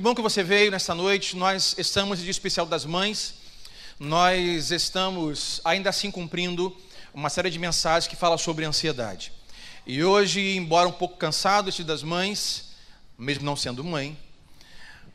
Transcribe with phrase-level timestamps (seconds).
[0.00, 1.36] Que bom que você veio nesta noite.
[1.36, 3.34] Nós estamos em dia especial das mães.
[3.98, 6.74] Nós estamos ainda assim cumprindo
[7.12, 9.30] uma série de mensagens que fala sobre ansiedade.
[9.86, 12.70] E hoje, embora um pouco cansado este das mães,
[13.18, 14.16] mesmo não sendo mãe,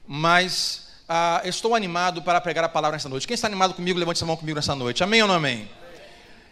[0.05, 3.25] mas ah, estou animado para pregar a palavra nesta noite.
[3.25, 5.03] Quem está animado comigo, levante a mão comigo nesta noite.
[5.03, 5.67] Amém ou não amém?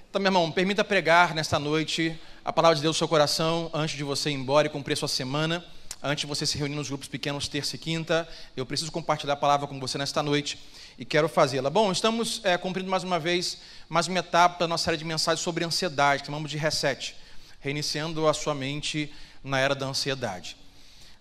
[0.09, 3.95] Então, meu irmão, permita pregar nesta noite a palavra de Deus no seu coração antes
[3.95, 5.63] de você ir embora e cumprir a sua semana
[6.03, 8.27] antes de você se reunir nos grupos pequenos terça e quinta,
[8.57, 10.59] eu preciso compartilhar a palavra com você nesta noite
[10.99, 11.69] e quero fazê-la.
[11.69, 15.41] Bom, estamos é, cumprindo mais uma vez mais uma etapa da nossa série de mensagens
[15.41, 17.15] sobre ansiedade, chamamos de reset,
[17.61, 20.57] reiniciando a sua mente na era da ansiedade.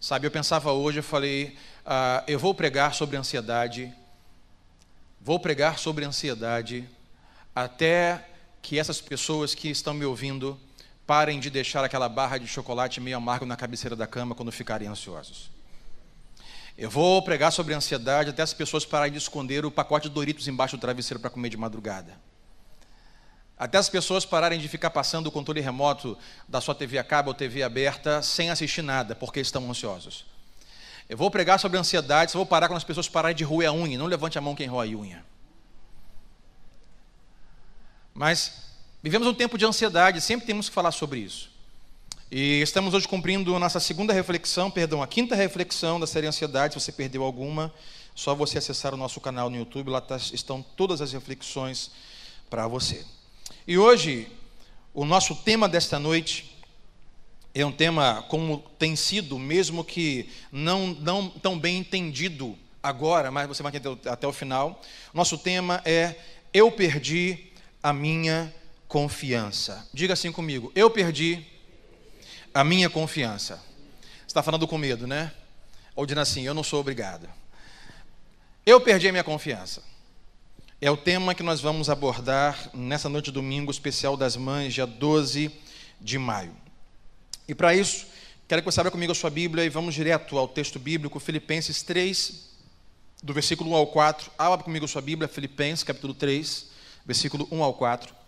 [0.00, 1.56] Sabe, eu pensava hoje, eu falei,
[1.86, 3.94] ah, eu vou pregar sobre ansiedade,
[5.20, 6.88] vou pregar sobre ansiedade
[7.54, 8.26] até
[8.60, 10.58] que essas pessoas que estão me ouvindo
[11.06, 14.88] Parem de deixar aquela barra de chocolate meio amargo na cabeceira da cama quando ficarem
[14.88, 15.50] ansiosos.
[16.76, 20.48] Eu vou pregar sobre ansiedade até as pessoas pararem de esconder o pacote de Doritos
[20.48, 22.18] embaixo do travesseiro para comer de madrugada.
[23.58, 26.16] Até as pessoas pararem de ficar passando o controle remoto
[26.48, 30.24] da sua TV a cabo ou TV aberta sem assistir nada, porque estão ansiosos.
[31.08, 33.72] Eu vou pregar sobre ansiedade, só vou parar quando as pessoas pararem de roer a
[33.72, 33.98] unha.
[33.98, 35.24] Não levante a mão quem roe a unha.
[38.14, 38.71] Mas
[39.02, 41.50] Vivemos um tempo de ansiedade, sempre temos que falar sobre isso.
[42.30, 46.74] E estamos hoje cumprindo a nossa segunda reflexão, perdão, a quinta reflexão da série Ansiedade.
[46.74, 47.74] Se você perdeu alguma,
[48.14, 51.90] só você acessar o nosso canal no YouTube, lá tá, estão todas as reflexões
[52.48, 53.04] para você.
[53.66, 54.28] E hoje,
[54.94, 56.56] o nosso tema desta noite
[57.52, 63.48] é um tema como tem sido, mesmo que não, não tão bem entendido agora, mas
[63.48, 64.80] você vai entender até o final.
[65.12, 66.14] Nosso tema é
[66.54, 67.50] Eu perdi
[67.82, 68.54] a minha
[68.92, 69.88] confiança.
[69.90, 71.46] Diga assim comigo: eu perdi
[72.52, 73.56] a minha confiança.
[74.18, 75.32] Você está falando com medo, né?
[75.96, 77.26] Ou dizendo assim: eu não sou obrigado.
[78.66, 79.82] Eu perdi a minha confiança.
[80.78, 84.86] É o tema que nós vamos abordar nessa noite de domingo especial das mães, dia
[84.86, 85.50] 12
[85.98, 86.54] de maio.
[87.48, 88.06] E para isso,
[88.46, 91.82] quero que você abra comigo a sua Bíblia e vamos direto ao texto bíblico, Filipenses
[91.82, 92.50] 3,
[93.22, 94.30] do versículo 1 ao 4.
[94.36, 96.66] Abra comigo a sua Bíblia, Filipenses, capítulo 3,
[97.06, 98.21] versículo 1 ao 4.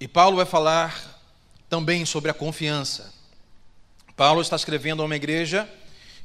[0.00, 1.20] E Paulo vai falar
[1.68, 3.12] também sobre a confiança.
[4.16, 5.68] Paulo está escrevendo a uma igreja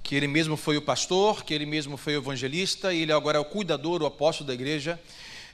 [0.03, 3.39] que ele mesmo foi o pastor, que ele mesmo foi o evangelista, e ele agora
[3.39, 5.01] é o cuidador, o apóstolo da igreja.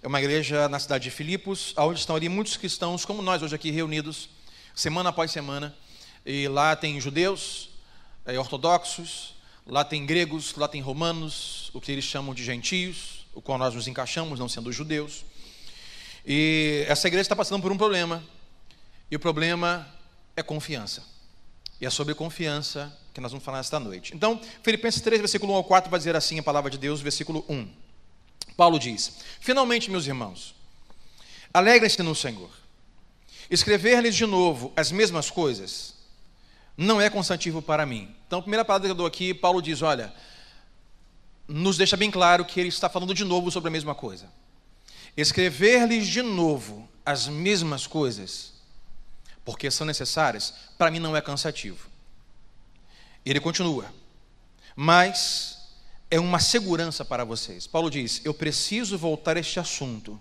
[0.04, 3.56] É uma igreja na cidade de Filipos, onde estão ali muitos cristãos, como nós hoje
[3.56, 4.28] aqui reunidos,
[4.76, 5.74] semana após semana.
[6.26, 7.70] E lá tem judeus,
[8.26, 13.42] é, ortodoxos, lá tem gregos, lá tem romanos, o que eles chamam de gentios, o
[13.42, 15.24] qual nós nos encaixamos, não sendo judeus.
[16.32, 18.24] E essa igreja está passando por um problema.
[19.10, 19.88] E o problema
[20.36, 21.04] é confiança.
[21.82, 24.16] E é sobre confiança que nós vamos falar esta noite.
[24.16, 27.44] Então, Filipenses 3, versículo 1 ao 4, vai dizer assim a palavra de Deus, versículo
[27.50, 27.68] 1.
[28.56, 30.54] Paulo diz: Finalmente, meus irmãos,
[31.52, 32.52] alegrem-se no Senhor.
[33.50, 35.96] Escrever-lhes de novo as mesmas coisas
[36.78, 38.16] não é constativo para mim.
[38.28, 40.14] Então, a primeira palavra que eu dou aqui, Paulo diz: olha,
[41.48, 44.30] nos deixa bem claro que ele está falando de novo sobre a mesma coisa
[45.20, 48.54] escrever-lhes de novo as mesmas coisas,
[49.44, 51.90] porque são necessárias, para mim não é cansativo.
[53.26, 53.92] Ele continua,
[54.76, 55.60] mas
[56.12, 57.68] é uma segurança para vocês.
[57.68, 60.20] Paulo diz: Eu preciso voltar a este assunto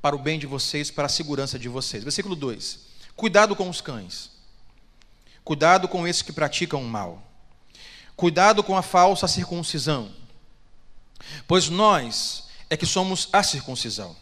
[0.00, 2.02] para o bem de vocês, para a segurança de vocês.
[2.02, 2.78] Versículo 2:
[3.14, 4.30] Cuidado com os cães,
[5.44, 7.22] cuidado com esses que praticam o mal,
[8.16, 10.10] cuidado com a falsa circuncisão,
[11.46, 14.16] pois nós é que somos a circuncisão.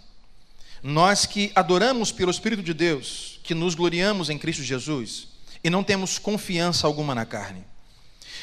[0.82, 5.28] Nós que adoramos pelo Espírito de Deus, que nos gloriamos em Cristo Jesus
[5.62, 7.65] e não temos confiança alguma na carne.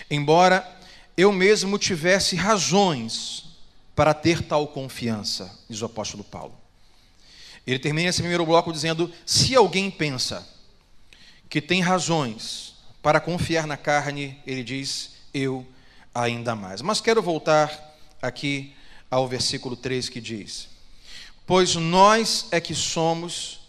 [0.09, 0.67] Embora
[1.15, 3.45] eu mesmo tivesse razões
[3.95, 6.57] para ter tal confiança, diz o apóstolo Paulo.
[7.67, 10.47] Ele termina esse primeiro bloco dizendo: se alguém pensa
[11.47, 12.73] que tem razões
[13.03, 15.65] para confiar na carne, ele diz: eu
[16.13, 16.81] ainda mais.
[16.81, 18.73] Mas quero voltar aqui
[19.11, 20.69] ao versículo 3 que diz:
[21.45, 23.59] Pois nós é que somos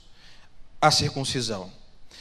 [0.81, 1.71] a circuncisão.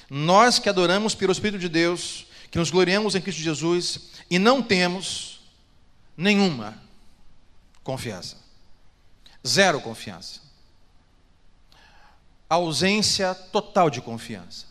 [0.09, 4.62] Nós que adoramos pelo Espírito de Deus, que nos gloriamos em Cristo Jesus e não
[4.62, 5.39] temos
[6.18, 6.81] nenhuma
[7.83, 8.38] confiança.
[9.47, 10.41] Zero confiança.
[12.50, 14.65] ausência total de confiança.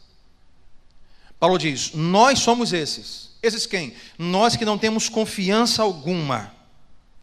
[1.38, 3.30] Paulo diz: Nós somos esses.
[3.42, 3.94] Esses quem?
[4.18, 6.54] Nós que não temos confiança alguma.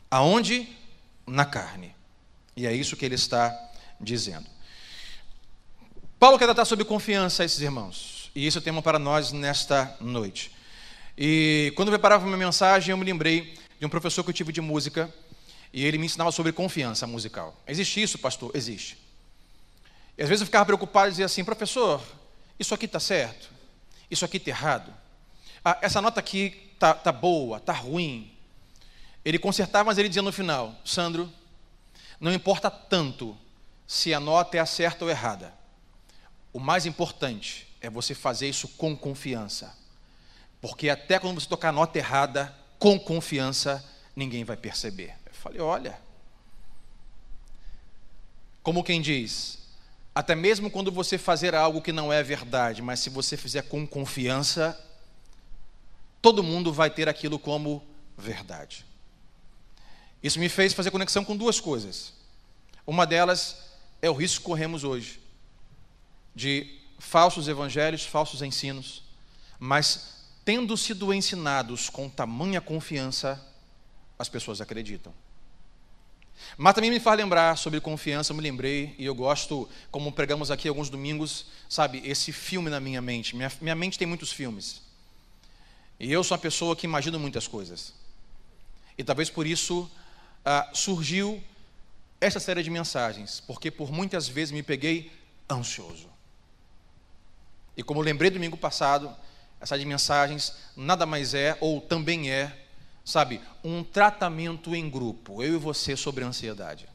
[0.10, 0.77] Aonde?
[1.28, 1.94] Na carne.
[2.56, 3.56] E é isso que ele está
[4.00, 4.48] dizendo.
[6.18, 8.32] Paulo quer tratar sobre confiança a esses irmãos.
[8.34, 10.52] E esse é tema para nós nesta noite.
[11.18, 14.52] E quando eu preparava minha mensagem, eu me lembrei de um professor que eu tive
[14.52, 15.14] de música,
[15.74, 17.56] e ele me ensinava sobre confiança musical.
[17.68, 18.52] Existe isso, pastor?
[18.56, 18.98] Existe.
[20.18, 22.02] E às vezes eu ficava preocupado e dizia assim, professor,
[22.60, 23.52] isso aqui está certo?
[24.10, 24.94] Isso aqui está errado?
[25.64, 28.32] Ah, essa nota aqui está tá boa, está ruim.
[29.28, 31.30] Ele consertava, mas ele dizia no final, Sandro,
[32.18, 33.38] não importa tanto
[33.86, 35.54] se a nota é certa ou errada.
[36.54, 39.78] O mais importante é você fazer isso com confiança.
[40.62, 43.84] Porque até quando você tocar a nota errada, com confiança,
[44.16, 45.14] ninguém vai perceber.
[45.26, 46.00] Eu falei, olha.
[48.64, 49.60] Como quem diz,
[50.16, 53.86] até mesmo quando você fazer algo que não é verdade, mas se você fizer com
[53.86, 54.82] confiança,
[56.22, 57.86] todo mundo vai ter aquilo como
[58.18, 58.87] verdade.
[60.22, 62.14] Isso me fez fazer conexão com duas coisas.
[62.86, 63.58] Uma delas
[64.02, 65.20] é o risco que corremos hoje
[66.36, 69.04] de falsos evangelhos, falsos ensinos,
[69.60, 73.44] mas tendo sido ensinados com tamanha confiança,
[74.18, 75.14] as pessoas acreditam.
[76.56, 80.52] Mas também me faz lembrar sobre confiança, eu me lembrei, e eu gosto, como pregamos
[80.52, 83.36] aqui alguns domingos, sabe, esse filme na minha mente.
[83.36, 84.82] Minha, minha mente tem muitos filmes.
[86.00, 87.94] E eu sou uma pessoa que imagina muitas coisas.
[88.98, 89.90] E talvez por isso
[90.50, 91.44] ah, surgiu
[92.22, 95.12] essa série de mensagens, porque por muitas vezes me peguei
[95.50, 96.10] ansioso.
[97.76, 99.14] E como lembrei domingo passado,
[99.60, 102.58] essa de mensagens nada mais é, ou também é,
[103.04, 106.88] sabe, um tratamento em grupo, eu e você sobre a ansiedade.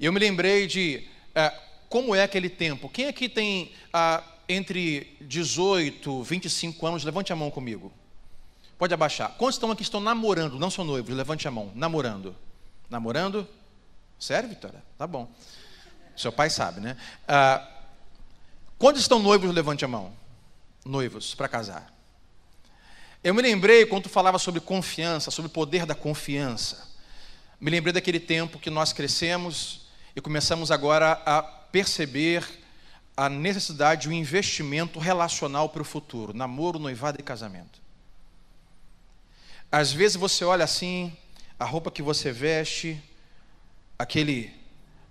[0.00, 1.06] E eu me lembrei de
[1.36, 1.48] é,
[1.88, 2.88] como é aquele tempo.
[2.88, 7.04] Quem aqui tem ah, entre 18 25 anos?
[7.04, 7.92] Levante a mão comigo.
[8.82, 9.30] Pode abaixar.
[9.38, 10.58] Quantos estão aqui estão namorando?
[10.58, 11.70] Não são noivos, levante a mão.
[11.72, 12.34] Namorando.
[12.90, 13.46] Namorando?
[14.18, 14.82] Sério, Vitória?
[14.98, 15.30] Tá bom.
[16.16, 16.96] Seu pai sabe, né?
[17.28, 17.64] Ah,
[18.80, 19.54] quantos estão noivos?
[19.54, 20.12] Levante a mão
[20.84, 21.94] noivos para casar.
[23.22, 26.90] Eu me lembrei quando tu falava sobre confiança, sobre o poder da confiança.
[27.60, 29.82] Me lembrei daquele tempo que nós crescemos
[30.16, 32.44] e começamos agora a perceber
[33.16, 37.81] a necessidade de um investimento relacional para o futuro, namoro, noivado e casamento.
[39.72, 41.16] Às vezes você olha assim,
[41.58, 43.02] a roupa que você veste,
[43.98, 44.52] aquele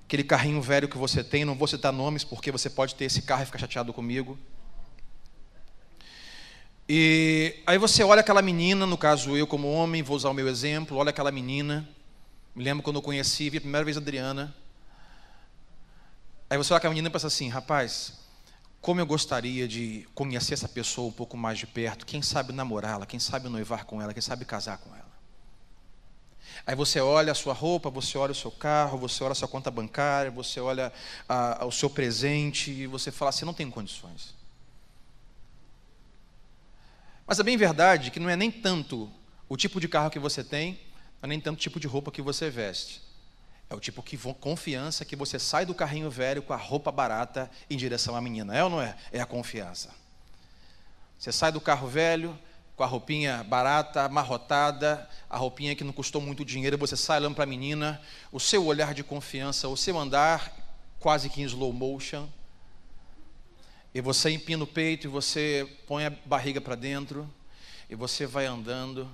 [0.06, 3.22] aquele carrinho velho que você tem, não vou citar nomes porque você pode ter esse
[3.24, 4.38] carro e ficar chateado comigo.
[6.88, 10.48] E aí você olha aquela menina, no caso eu como homem, vou usar o meu
[10.48, 11.88] exemplo, olha aquela menina.
[12.54, 14.54] Me lembro quando eu conheci, vi a primeira vez a Adriana.
[16.50, 18.21] Aí você olha aquela menina e pensa assim, rapaz,
[18.82, 23.06] como eu gostaria de conhecer essa pessoa um pouco mais de perto, quem sabe namorá-la,
[23.06, 25.12] quem sabe noivar com ela, quem sabe casar com ela.
[26.66, 29.48] Aí você olha a sua roupa, você olha o seu carro, você olha a sua
[29.48, 30.92] conta bancária, você olha
[31.30, 34.36] a, a, o seu presente e você fala assim, não tem condições.
[37.26, 39.12] Mas é bem verdade que não é nem tanto
[39.48, 40.74] o tipo de carro que você tem,
[41.22, 43.02] não é nem tanto o tipo de roupa que você veste.
[43.72, 47.50] É o tipo de confiança que você sai do carrinho velho com a roupa barata
[47.70, 48.54] em direção à menina.
[48.54, 48.98] É ou não é?
[49.14, 49.96] É a confiança.
[51.18, 52.38] Você sai do carro velho
[52.76, 57.36] com a roupinha barata, amarrotada, a roupinha que não custou muito dinheiro, você sai olhando
[57.36, 60.54] para a menina, o seu olhar de confiança, o seu andar
[61.00, 62.28] quase que em slow motion,
[63.94, 67.30] e você empina o peito e você põe a barriga para dentro
[67.90, 69.06] e você vai andando.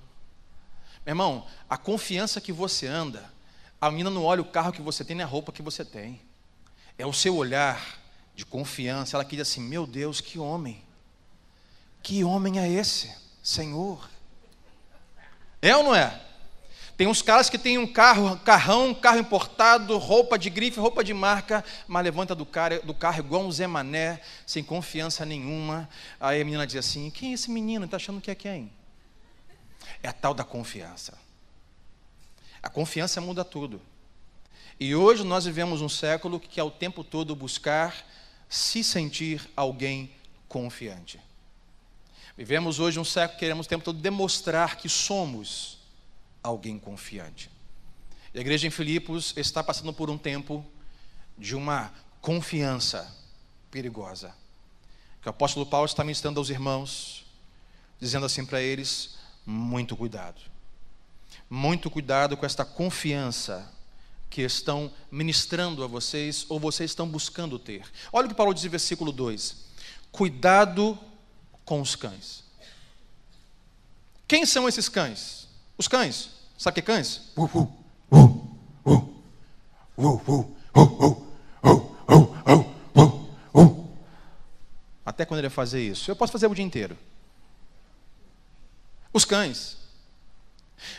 [1.05, 3.37] Meu irmão, a confiança que você anda,
[3.79, 6.19] a menina não olha o carro que você tem nem a roupa que você tem.
[6.98, 8.00] É o seu olhar
[8.36, 9.15] de confiança.
[9.15, 10.84] Ela quer dizer assim: Meu Deus, que homem.
[12.01, 14.10] Que homem é esse, Senhor?
[15.62, 16.22] É ou não é?
[16.96, 21.13] Tem uns caras que têm um carro, carrão, carro importado, roupa de grife, roupa de
[21.13, 25.88] marca, mas levanta do, cara, do carro igual um Zé Mané, sem confiança nenhuma.
[26.19, 27.86] Aí a menina diz assim: Quem é esse menino?
[27.86, 28.72] Está achando que é quem?
[30.01, 31.26] É a tal da confiança.
[32.67, 33.81] A confiança muda tudo.
[34.77, 38.05] E hoje nós vivemos um século que quer o tempo todo buscar
[38.50, 40.12] se sentir alguém
[40.50, 41.17] confiante.
[42.38, 45.77] Vivemos hoje um século que queremos o tempo todo demonstrar que somos
[46.43, 47.50] alguém confiante.
[48.33, 50.65] E a igreja em Filipos está passando por um tempo
[51.38, 53.09] de uma confiança
[53.71, 54.36] perigosa.
[55.21, 57.25] Que o apóstolo Paulo está ministrando aos irmãos,
[57.97, 60.56] dizendo assim para eles: muito cuidado.
[61.49, 63.71] Muito cuidado com esta confiança
[64.29, 67.85] que estão ministrando a vocês ou vocês estão buscando ter.
[68.11, 69.55] Olha o que Paulo diz em versículo 2:
[70.11, 70.97] Cuidado
[71.63, 72.43] com os cães.
[74.27, 75.47] Quem são esses cães?
[75.77, 76.29] Os cães.
[76.57, 77.21] Sabe que é cães?
[85.17, 86.11] até quando ele ia fazer isso?
[86.11, 86.95] Eu posso fazer o dia inteiro.
[89.11, 89.77] Os cães.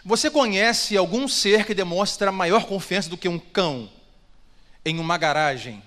[0.05, 3.89] Você conhece algum ser que demonstra maior confiança do que um cão
[4.85, 5.83] em uma garagem?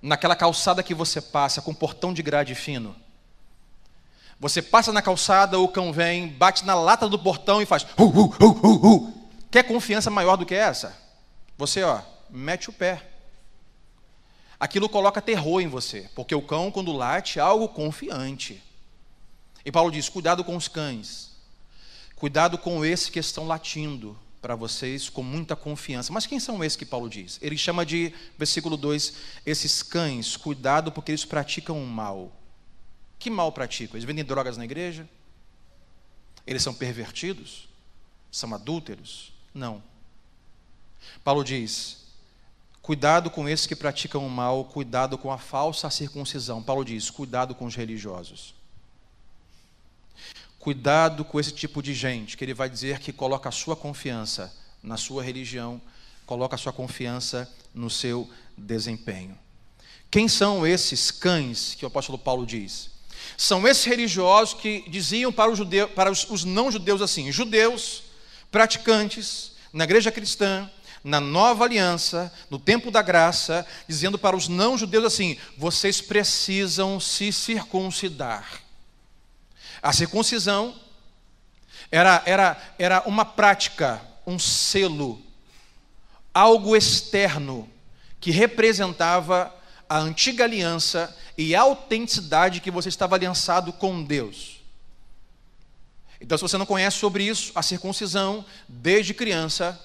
[0.00, 2.96] Naquela calçada que você passa com portão de grade fino?
[4.40, 7.84] Você passa na calçada, o cão vem, bate na lata do portão e faz.
[7.96, 9.28] Uh, uh, uh, uh, uh.
[9.48, 11.00] Quer confiança maior do que essa?
[11.56, 13.08] Você, ó, mete o pé.
[14.58, 18.62] Aquilo coloca terror em você, porque o cão, quando late, é algo confiante.
[19.64, 21.31] E Paulo diz: cuidado com os cães,
[22.22, 26.12] cuidado com esses que estão latindo para vocês com muita confiança.
[26.12, 27.36] Mas quem são esses que Paulo diz?
[27.42, 29.14] Ele chama de, versículo 2,
[29.44, 32.30] esses cães, cuidado porque eles praticam o mal.
[33.18, 33.96] Que mal praticam?
[33.96, 35.08] Eles vendem drogas na igreja?
[36.46, 37.68] Eles são pervertidos?
[38.30, 39.32] São adúlteros?
[39.52, 39.82] Não.
[41.24, 42.04] Paulo diz:
[42.80, 46.62] cuidado com esses que praticam o mal, cuidado com a falsa circuncisão.
[46.62, 48.54] Paulo diz: cuidado com os religiosos.
[50.62, 54.54] Cuidado com esse tipo de gente, que ele vai dizer que coloca a sua confiança
[54.80, 55.82] na sua religião,
[56.24, 59.36] coloca a sua confiança no seu desempenho.
[60.08, 62.90] Quem são esses cães que o apóstolo Paulo diz?
[63.36, 68.04] São esses religiosos que diziam para, judeu, para os, os não-judeus assim: judeus,
[68.48, 70.70] praticantes, na igreja cristã,
[71.02, 77.32] na nova aliança, no tempo da graça, dizendo para os não-judeus assim: vocês precisam se
[77.32, 78.61] circuncidar.
[79.82, 80.74] A circuncisão
[81.90, 85.20] era, era, era uma prática, um selo,
[86.32, 87.68] algo externo
[88.20, 89.52] que representava
[89.88, 94.60] a antiga aliança e a autenticidade que você estava aliançado com Deus.
[96.20, 99.78] Então, se você não conhece sobre isso, a circuncisão, desde criança,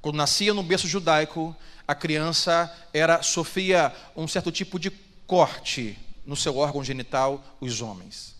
[0.00, 1.54] quando nascia no berço judaico,
[1.86, 4.90] a criança era sofria um certo tipo de
[5.26, 8.31] corte no seu órgão genital, os homens.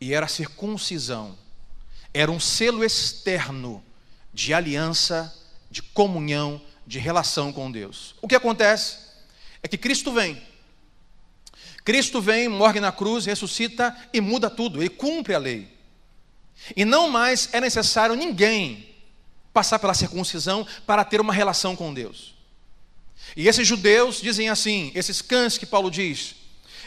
[0.00, 1.36] E era a circuncisão.
[2.14, 3.82] Era um selo externo
[4.32, 5.34] de aliança,
[5.70, 8.14] de comunhão, de relação com Deus.
[8.22, 9.08] O que acontece?
[9.62, 10.40] é que Cristo vem.
[11.84, 15.68] Cristo vem, morre na cruz, ressuscita e muda tudo, ele cumpre a lei.
[16.76, 18.88] E não mais é necessário ninguém
[19.52, 22.34] passar pela circuncisão para ter uma relação com Deus.
[23.36, 26.34] E esses judeus dizem assim, esses cães que Paulo diz,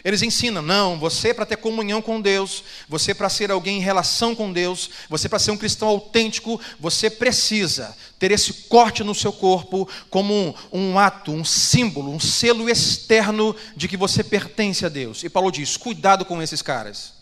[0.03, 4.34] eles ensinam, não, você para ter comunhão com Deus, você para ser alguém em relação
[4.34, 9.31] com Deus, você para ser um cristão autêntico, você precisa ter esse corte no seu
[9.31, 14.89] corpo como um, um, ato, um símbolo, um selo externo de que você pertence a
[14.89, 15.24] Deus.
[15.24, 17.13] E Paulo diz: cuidado com esses caras.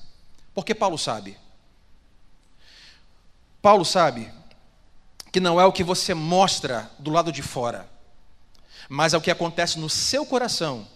[0.53, 1.37] Porque Paulo sabe.
[3.61, 4.31] Paulo sabe
[5.33, 7.89] que não é o que você mostra do lado de fora,
[8.87, 10.87] mas é o que acontece no seu coração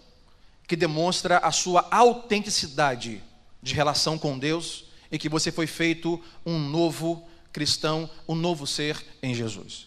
[0.66, 3.22] que demonstra a sua autenticidade
[3.62, 9.04] de relação com Deus e que você foi feito um novo cristão, um novo ser
[9.22, 9.86] em Jesus.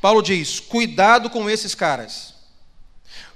[0.00, 2.34] Paulo diz: cuidado com esses caras.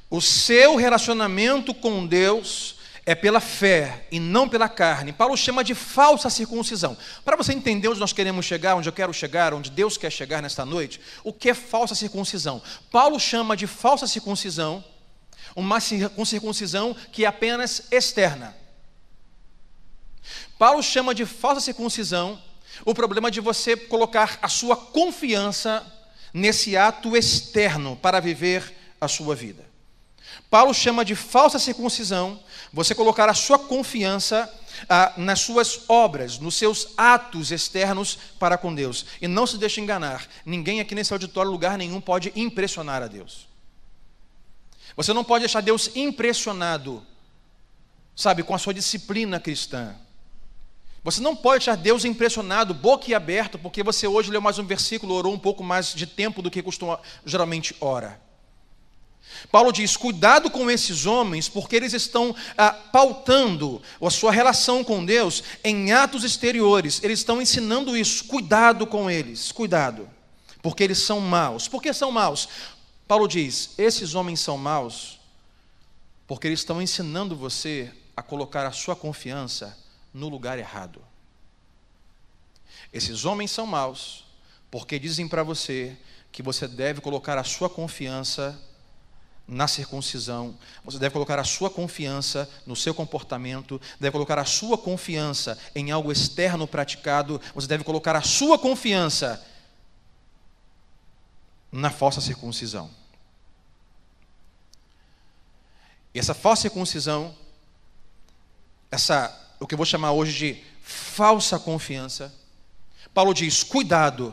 [0.09, 5.13] O seu relacionamento com Deus é pela fé e não pela carne.
[5.13, 6.97] Paulo chama de falsa circuncisão.
[7.25, 10.43] Para você entender onde nós queremos chegar, onde eu quero chegar, onde Deus quer chegar
[10.43, 12.63] nesta noite, o que é falsa circuncisão?
[12.91, 14.85] Paulo chama de falsa circuncisão
[15.57, 18.55] uma circuncisão que é apenas externa.
[20.59, 22.41] Paulo chama de falsa circuncisão
[22.85, 25.85] o problema de você colocar a sua confiança
[26.33, 29.65] nesse ato externo para viver a sua vida.
[30.51, 32.39] Paulo chama de falsa circuncisão
[32.73, 34.53] você colocar a sua confiança
[34.89, 39.07] ah, nas suas obras, nos seus atos externos para com Deus.
[39.21, 43.46] E não se deixe enganar, ninguém aqui nesse auditório, lugar nenhum, pode impressionar a Deus.
[44.97, 47.07] Você não pode deixar Deus impressionado,
[48.15, 49.95] sabe, com a sua disciplina cristã.
[51.05, 54.67] Você não pode deixar Deus impressionado, boca e aberto, porque você hoje leu mais um
[54.67, 58.21] versículo, orou um pouco mais de tempo do que costuma, geralmente ora.
[59.51, 65.05] Paulo diz: cuidado com esses homens, porque eles estão ah, pautando a sua relação com
[65.05, 68.25] Deus em atos exteriores, eles estão ensinando isso.
[68.25, 70.09] Cuidado com eles, cuidado,
[70.63, 71.69] porque eles são maus.
[71.69, 72.49] Por que são maus?
[73.07, 75.21] Paulo diz: esses homens são maus
[76.27, 79.79] porque eles estão ensinando você a colocar a sua confiança
[80.13, 81.01] no lugar errado.
[82.93, 84.25] Esses homens são maus
[84.71, 85.97] porque dizem para você
[86.33, 88.61] que você deve colocar a sua confiança
[89.47, 94.77] na circuncisão, você deve colocar a sua confiança no seu comportamento, deve colocar a sua
[94.77, 99.41] confiança em algo externo praticado, você deve colocar a sua confiança
[101.77, 102.91] na falsa circuncisão.
[106.15, 107.37] E essa falsa circuncisão,
[108.91, 112.35] essa, o que eu vou chamar hoje de falsa confiança,
[113.13, 114.33] Paulo diz: cuidado,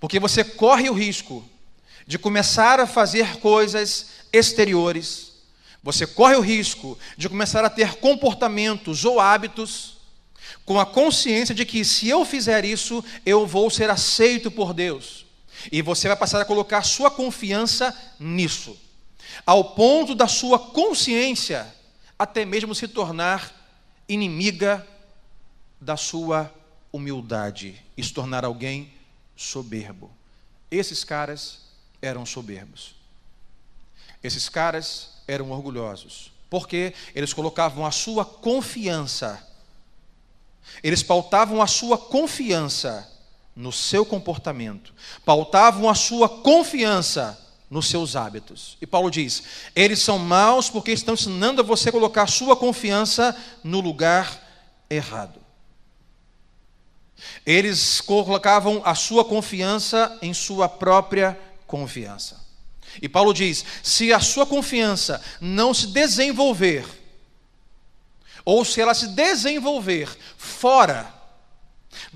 [0.00, 1.46] porque você corre o risco
[2.06, 5.32] de começar a fazer coisas exteriores,
[5.82, 9.98] você corre o risco de começar a ter comportamentos ou hábitos
[10.64, 15.25] com a consciência de que se eu fizer isso, eu vou ser aceito por Deus.
[15.70, 18.76] E você vai passar a colocar sua confiança nisso,
[19.44, 21.74] ao ponto da sua consciência
[22.18, 23.52] até mesmo se tornar
[24.08, 24.86] inimiga
[25.80, 26.52] da sua
[26.92, 28.92] humildade e se tornar alguém
[29.36, 30.10] soberbo.
[30.70, 31.60] Esses caras
[32.00, 32.94] eram soberbos.
[34.22, 39.46] Esses caras eram orgulhosos, porque eles colocavam a sua confiança,
[40.82, 43.08] eles pautavam a sua confiança
[43.56, 44.92] no seu comportamento,
[45.24, 48.76] pautavam a sua confiança nos seus hábitos.
[48.80, 49.42] E Paulo diz:
[49.74, 53.34] eles são maus porque estão ensinando a você colocar a sua confiança
[53.64, 54.42] no lugar
[54.90, 55.40] errado.
[57.46, 62.44] Eles colocavam a sua confiança em sua própria confiança.
[63.00, 66.84] E Paulo diz: se a sua confiança não se desenvolver,
[68.44, 71.15] ou se ela se desenvolver fora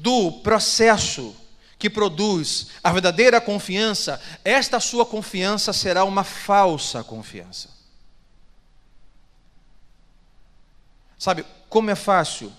[0.00, 1.36] do processo
[1.78, 7.70] que produz a verdadeira confiança, esta sua confiança será uma falsa confiança.
[11.18, 12.52] Sabe, como é fácil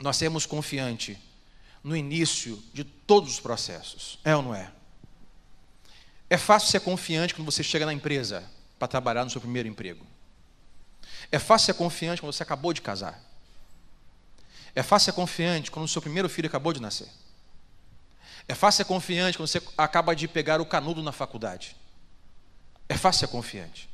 [0.00, 1.16] nós sermos confiantes
[1.82, 4.70] no início de todos os processos, é ou não é?
[6.28, 8.44] É fácil ser confiante quando você chega na empresa
[8.78, 10.04] para trabalhar no seu primeiro emprego.
[11.30, 13.22] É fácil ser confiante quando você acabou de casar.
[14.74, 17.08] É fácil ser confiante quando o seu primeiro filho acabou de nascer.
[18.48, 21.76] É fácil ser confiante quando você acaba de pegar o canudo na faculdade.
[22.88, 23.88] É fácil ser confiante.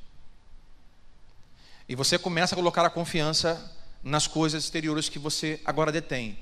[1.88, 6.38] E você começa a colocar a confiança nas coisas exteriores que você agora detém,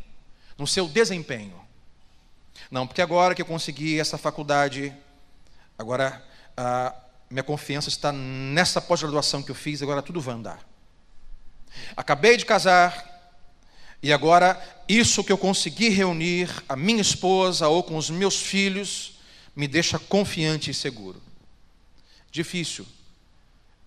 [0.56, 1.60] no seu desempenho.
[2.70, 4.94] Não, porque agora que eu consegui essa faculdade,
[5.78, 6.24] agora
[6.56, 6.94] a
[7.30, 10.60] minha confiança está nessa pós-graduação que eu fiz, agora tudo vai andar.
[11.96, 13.07] Acabei de casar,
[14.02, 19.18] e agora, isso que eu consegui reunir, a minha esposa ou com os meus filhos,
[19.56, 21.20] me deixa confiante e seguro.
[22.30, 22.86] Difícil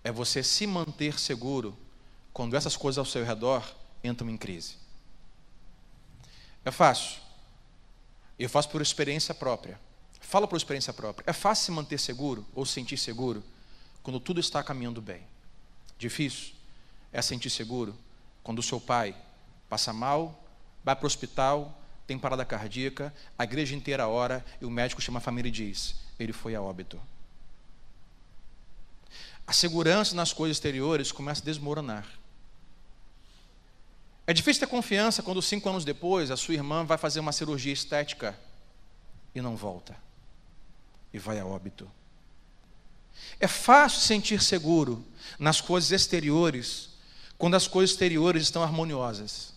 [0.04, 1.76] é você se manter seguro
[2.32, 3.64] quando essas coisas ao seu redor
[4.04, 4.74] entram em crise.
[6.64, 7.20] É fácil.
[8.38, 9.80] Eu faço por experiência própria.
[10.20, 11.24] Falo por experiência própria.
[11.28, 13.42] É fácil se manter seguro ou se sentir seguro
[14.02, 15.22] quando tudo está caminhando bem.
[15.98, 16.52] Difícil
[17.12, 17.96] é sentir seguro
[18.42, 19.14] quando o seu pai
[19.72, 20.46] passa mal,
[20.84, 25.16] vai para o hospital, tem parada cardíaca, a igreja inteira ora e o médico chama
[25.16, 27.00] a família e diz: ele foi a óbito.
[29.46, 32.06] A segurança nas coisas exteriores começa a desmoronar.
[34.26, 37.72] É difícil ter confiança quando cinco anos depois a sua irmã vai fazer uma cirurgia
[37.72, 38.38] estética
[39.34, 39.96] e não volta
[41.14, 41.90] e vai a óbito.
[43.40, 45.02] É fácil sentir seguro
[45.38, 46.90] nas coisas exteriores
[47.38, 49.51] quando as coisas exteriores estão harmoniosas.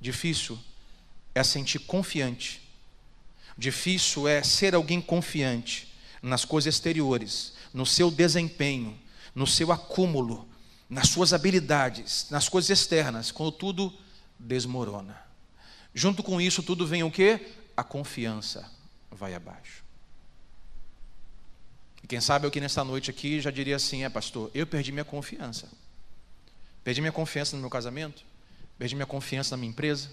[0.00, 0.58] Difícil
[1.34, 2.60] é sentir confiante.
[3.56, 8.98] Difícil é ser alguém confiante nas coisas exteriores, no seu desempenho,
[9.34, 10.48] no seu acúmulo,
[10.88, 13.92] nas suas habilidades, nas coisas externas, quando tudo
[14.38, 15.16] desmorona.
[15.94, 17.40] Junto com isso tudo vem o que?
[17.76, 18.70] A confiança
[19.10, 19.84] vai abaixo.
[22.02, 24.90] E quem sabe eu que nesta noite aqui já diria assim, é pastor, eu perdi
[24.92, 25.68] minha confiança.
[26.82, 28.24] Perdi minha confiança no meu casamento,
[28.80, 30.08] Perdi minha confiança na minha empresa,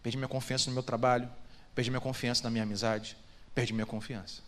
[0.00, 1.28] perdi minha confiança no meu trabalho,
[1.74, 3.16] perdi minha confiança na minha amizade,
[3.52, 4.42] perdi minha confiança.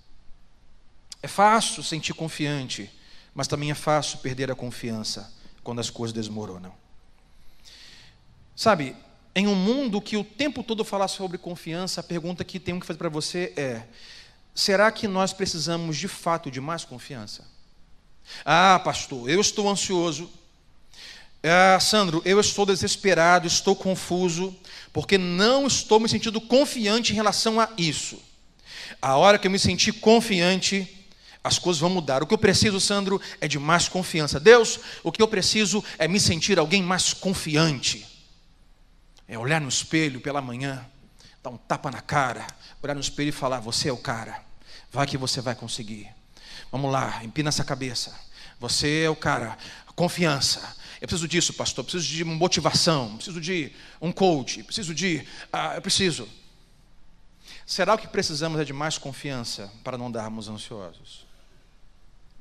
[1.20, 2.88] É fácil sentir confiante,
[3.34, 5.28] mas também é fácil perder a confiança
[5.64, 6.72] quando as coisas desmoronam.
[8.54, 8.94] Sabe,
[9.34, 12.86] em um mundo que o tempo todo fala sobre confiança, a pergunta que tenho que
[12.86, 13.88] fazer para você é:
[14.54, 17.44] será que nós precisamos de fato de mais confiança?
[18.44, 20.30] Ah, pastor, eu estou ansioso
[21.50, 24.56] ah, Sandro, eu estou desesperado, estou confuso,
[24.92, 28.18] porque não estou me sentindo confiante em relação a isso.
[29.00, 31.06] A hora que eu me sentir confiante,
[31.42, 32.22] as coisas vão mudar.
[32.22, 34.40] O que eu preciso, Sandro, é de mais confiança.
[34.40, 38.06] Deus, o que eu preciso é me sentir alguém mais confiante.
[39.28, 40.86] É olhar no espelho pela manhã,
[41.42, 42.46] dar um tapa na cara,
[42.82, 44.42] olhar no espelho e falar: Você é o cara,
[44.90, 46.08] vai que você vai conseguir.
[46.72, 48.18] Vamos lá, empina essa cabeça.
[48.58, 49.58] Você é o cara,
[49.94, 50.76] confiança.
[51.04, 51.84] Eu preciso disso, pastor.
[51.84, 53.16] Preciso de motivação.
[53.16, 54.62] Preciso de um coach.
[54.62, 55.22] Preciso de.
[55.52, 56.26] Ah, eu preciso.
[57.66, 61.26] Será que precisamos é de mais confiança para não darmos ansiosos?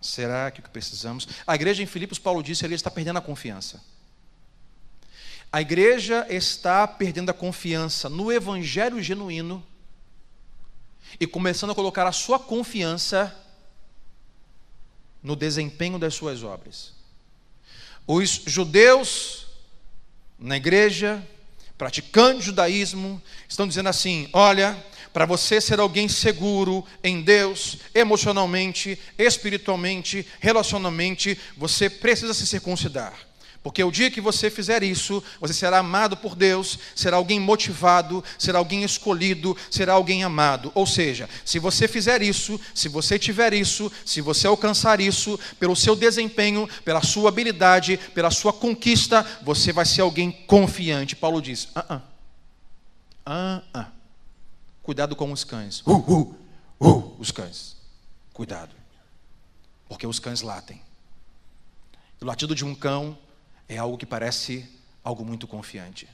[0.01, 1.27] Será que o que precisamos?
[1.45, 3.83] A igreja em Filipos, Paulo disse, ele está perdendo a confiança.
[5.51, 9.61] A igreja está perdendo a confiança no evangelho genuíno
[11.19, 13.37] e começando a colocar a sua confiança
[15.21, 17.02] no desempenho das suas obras.
[18.05, 19.47] Os judeus
[20.37, 21.25] na igreja,
[21.77, 24.77] praticando judaísmo, estão dizendo assim: olha,
[25.13, 33.13] para você ser alguém seguro em Deus, emocionalmente, espiritualmente, relacionalmente, você precisa se circuncidar.
[33.63, 38.21] Porque o dia que você fizer isso, você será amado por Deus, será alguém motivado,
[38.37, 40.69] será alguém escolhido, será alguém amado.
[40.75, 45.77] Ou seja, se você fizer isso, se você tiver isso, se você alcançar isso, pelo
[45.77, 51.15] seu desempenho, pela sua habilidade, pela sua conquista, você vai ser alguém confiante.
[51.15, 52.01] Paulo diz: ah, ah,
[53.25, 53.87] ah, ah.
[54.83, 55.81] cuidado com os cães.
[55.85, 56.35] Uh, uh,
[56.81, 57.77] uh, os cães.
[58.33, 58.75] Cuidado.
[59.87, 60.81] Porque os cães latem.
[62.19, 63.17] O latido de um cão
[63.67, 64.69] é algo que parece
[65.03, 66.07] algo muito confiante.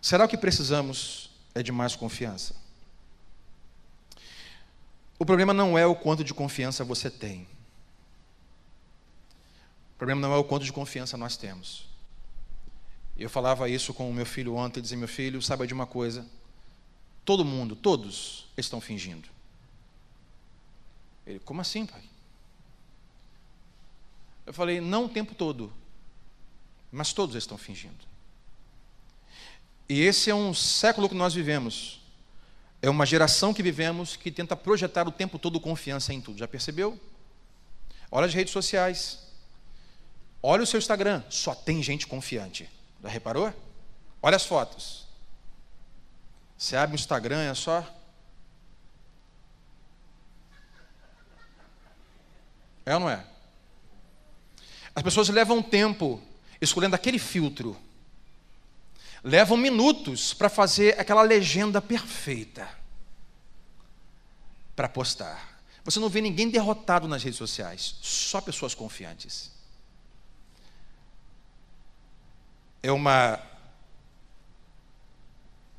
[0.00, 2.54] Será que precisamos é de mais confiança?
[5.18, 7.48] O problema não é o quanto de confiança você tem.
[9.94, 11.88] O problema não é o quanto de confiança nós temos.
[13.16, 16.24] Eu falava isso com o meu filho ontem, dizia: meu filho, saiba de uma coisa.
[17.24, 19.28] Todo mundo, todos estão fingindo.
[21.26, 22.07] Ele, como assim, pai?
[24.48, 25.70] Eu falei, não o tempo todo,
[26.90, 28.02] mas todos estão fingindo.
[29.86, 32.00] E esse é um século que nós vivemos.
[32.80, 36.38] É uma geração que vivemos que tenta projetar o tempo todo confiança em tudo.
[36.38, 36.98] Já percebeu?
[38.10, 39.18] Olha as redes sociais.
[40.42, 41.22] Olha o seu Instagram.
[41.28, 42.70] Só tem gente confiante.
[43.02, 43.52] Já reparou?
[44.22, 45.06] Olha as fotos.
[46.56, 47.86] Você abre o Instagram, é só.
[52.86, 53.26] É ou não é?
[54.98, 56.20] As pessoas levam tempo
[56.60, 57.76] escolhendo aquele filtro,
[59.22, 62.68] levam minutos para fazer aquela legenda perfeita
[64.74, 65.62] para postar.
[65.84, 69.52] Você não vê ninguém derrotado nas redes sociais, só pessoas confiantes.
[72.82, 73.40] É uma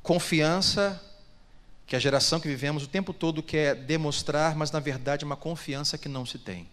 [0.02, 0.98] confiança
[1.86, 5.36] que a geração que vivemos o tempo todo quer demonstrar, mas na verdade é uma
[5.36, 6.70] confiança que não se tem.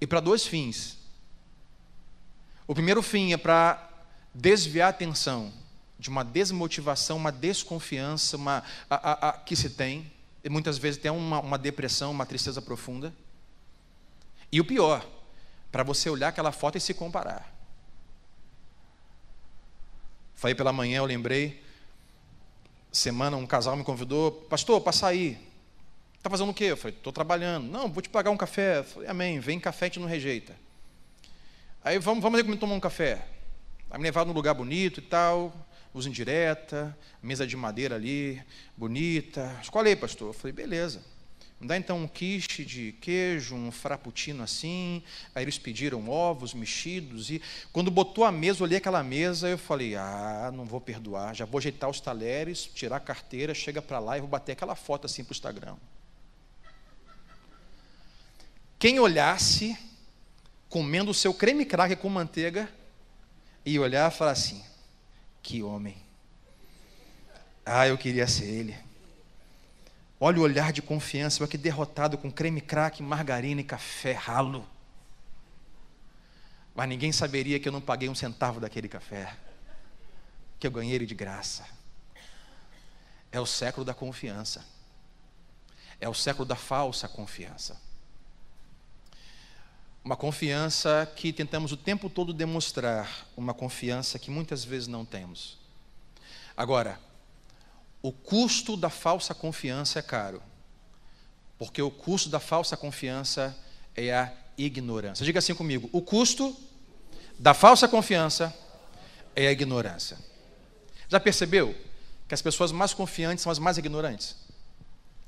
[0.00, 0.98] E para dois fins.
[2.66, 3.88] O primeiro fim é para
[4.34, 5.52] desviar a atenção
[5.98, 10.12] de uma desmotivação, uma desconfiança uma, a, a, a, que se tem,
[10.44, 13.12] e muitas vezes tem uma, uma depressão, uma tristeza profunda.
[14.52, 15.04] E o pior,
[15.72, 17.52] para você olhar aquela foto e se comparar.
[20.34, 21.62] Falei pela manhã, eu lembrei,
[22.92, 25.47] semana um casal me convidou, pastor, para sair.
[26.18, 26.64] Está fazendo o quê?
[26.64, 27.66] Eu falei, estou trabalhando.
[27.68, 28.80] Não, vou te pagar um café.
[28.80, 30.54] Eu falei, amém, vem café, a gente não rejeita.
[31.82, 33.24] Aí vamos, vamos ver como tomar um café.
[33.88, 35.54] Aí me levaram num lugar bonito e tal,
[35.94, 38.42] luz indireta, mesa de madeira ali,
[38.76, 39.56] bonita.
[39.62, 40.28] Escolhe aí, pastor.
[40.28, 41.00] Eu falei, beleza.
[41.60, 45.02] Me dá então um quiche de queijo, um frappuccino assim.
[45.34, 47.30] Aí eles pediram ovos mexidos.
[47.30, 51.34] E quando botou a mesa, eu olhei aquela mesa, eu falei: Ah, não vou perdoar.
[51.34, 54.76] Já vou ajeitar os talheres, tirar a carteira, chega para lá e vou bater aquela
[54.76, 55.76] foto assim para o Instagram.
[58.78, 59.76] Quem olhasse
[60.68, 62.68] comendo o seu creme cracker com manteiga
[63.64, 64.64] e olhar e falar assim:
[65.42, 65.96] que homem.
[67.66, 68.76] Ah, eu queria ser ele.
[70.20, 74.66] Olha o olhar de confiança, eu aqui derrotado com creme crack, margarina e café ralo.
[76.74, 79.36] Mas ninguém saberia que eu não paguei um centavo daquele café,
[80.58, 81.66] que eu ganhei ele de graça.
[83.30, 84.64] É o século da confiança.
[86.00, 87.87] É o século da falsa confiança.
[90.04, 95.58] Uma confiança que tentamos o tempo todo demonstrar, uma confiança que muitas vezes não temos.
[96.56, 96.98] Agora,
[98.02, 100.42] o custo da falsa confiança é caro,
[101.58, 103.56] porque o custo da falsa confiança
[103.94, 105.24] é a ignorância.
[105.24, 106.56] Diga assim comigo: o custo
[107.38, 108.54] da falsa confiança
[109.34, 110.18] é a ignorância.
[111.08, 111.74] Já percebeu
[112.26, 114.36] que as pessoas mais confiantes são as mais ignorantes?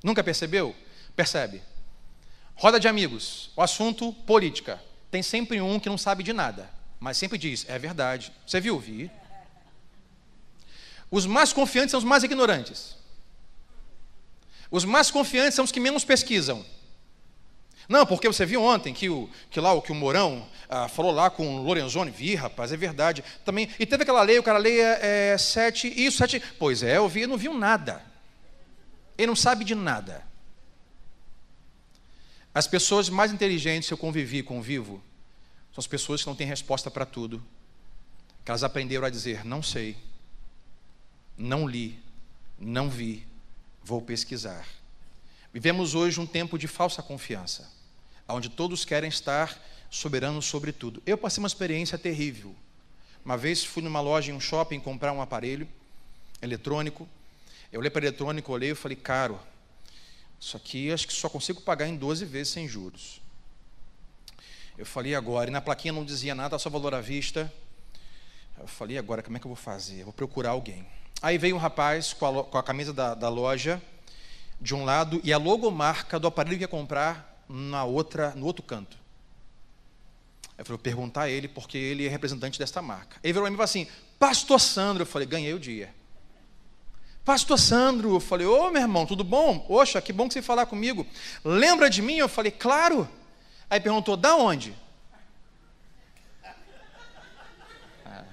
[0.03, 0.75] Nunca percebeu?
[1.15, 1.63] Percebe.
[2.61, 4.79] Roda de amigos, o assunto política.
[5.11, 6.69] Tem sempre um que não sabe de nada,
[7.01, 8.31] mas sempre diz: é verdade.
[8.47, 8.79] Você viu?
[8.79, 9.11] Vi.
[11.11, 12.97] Os mais confiantes são os mais ignorantes.
[14.71, 16.63] Os mais confiantes são os que menos pesquisam.
[17.89, 21.13] Não, porque você viu ontem que, o, que lá o que o Mourão ah, falou
[21.13, 23.25] lá com o Lorenzoni, vi, rapaz, é verdade.
[23.43, 26.43] Também, e teve aquela lei, o cara leia é, sete, isso, sete.
[26.59, 28.05] Pois é, eu vi, não viu nada.
[29.17, 30.29] Ele não sabe de nada.
[32.53, 35.03] As pessoas mais inteligentes que eu convivi e convivo
[35.73, 37.43] são as pessoas que não têm resposta para tudo.
[38.45, 39.97] Que elas aprenderam a dizer: não sei,
[41.39, 41.99] não li,
[42.59, 43.27] não vi,
[43.83, 44.67] vou pesquisar.
[45.53, 47.71] Vivemos hoje um tempo de falsa confiança,
[48.29, 49.59] onde todos querem estar
[49.91, 51.03] soberanos sobre tudo.
[51.05, 52.55] Eu passei uma experiência terrível.
[53.25, 55.69] Uma vez fui numa loja em um shopping comprar um aparelho
[56.41, 57.09] eletrônico.
[57.73, 59.39] Eu olhei para eletrônico, olhei e falei, caro,
[60.41, 63.21] isso aqui acho que só consigo pagar em 12 vezes sem juros.
[64.79, 67.53] Eu falei agora, e na plaquinha não dizia nada, só valor à vista.
[68.59, 70.01] Eu falei agora, como é que eu vou fazer?
[70.01, 70.87] Eu vou procurar alguém.
[71.21, 73.81] Aí veio um rapaz com a, com a camisa da, da, loja
[74.59, 78.63] de um lado e a logomarca do aparelho que ia comprar na outra, no outro
[78.63, 78.97] canto.
[80.57, 83.19] Eu falei, vou perguntar a ele, porque ele é representante desta marca.
[83.23, 83.87] Ele virou para mim e falou assim,
[84.19, 85.95] Pastor Sandro, eu falei, ganhei o dia.
[87.25, 89.65] Pastor Sandro, eu falei, ô meu irmão, tudo bom?
[89.69, 91.07] Oxa, que bom que você falar comigo.
[91.45, 92.17] Lembra de mim?
[92.17, 93.09] Eu falei, claro.
[93.69, 94.75] Aí perguntou, da onde?
[98.05, 98.25] Ah,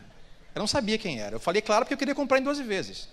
[0.56, 1.36] eu não sabia quem era.
[1.36, 3.10] Eu falei, claro, porque eu queria comprar em 12 vezes.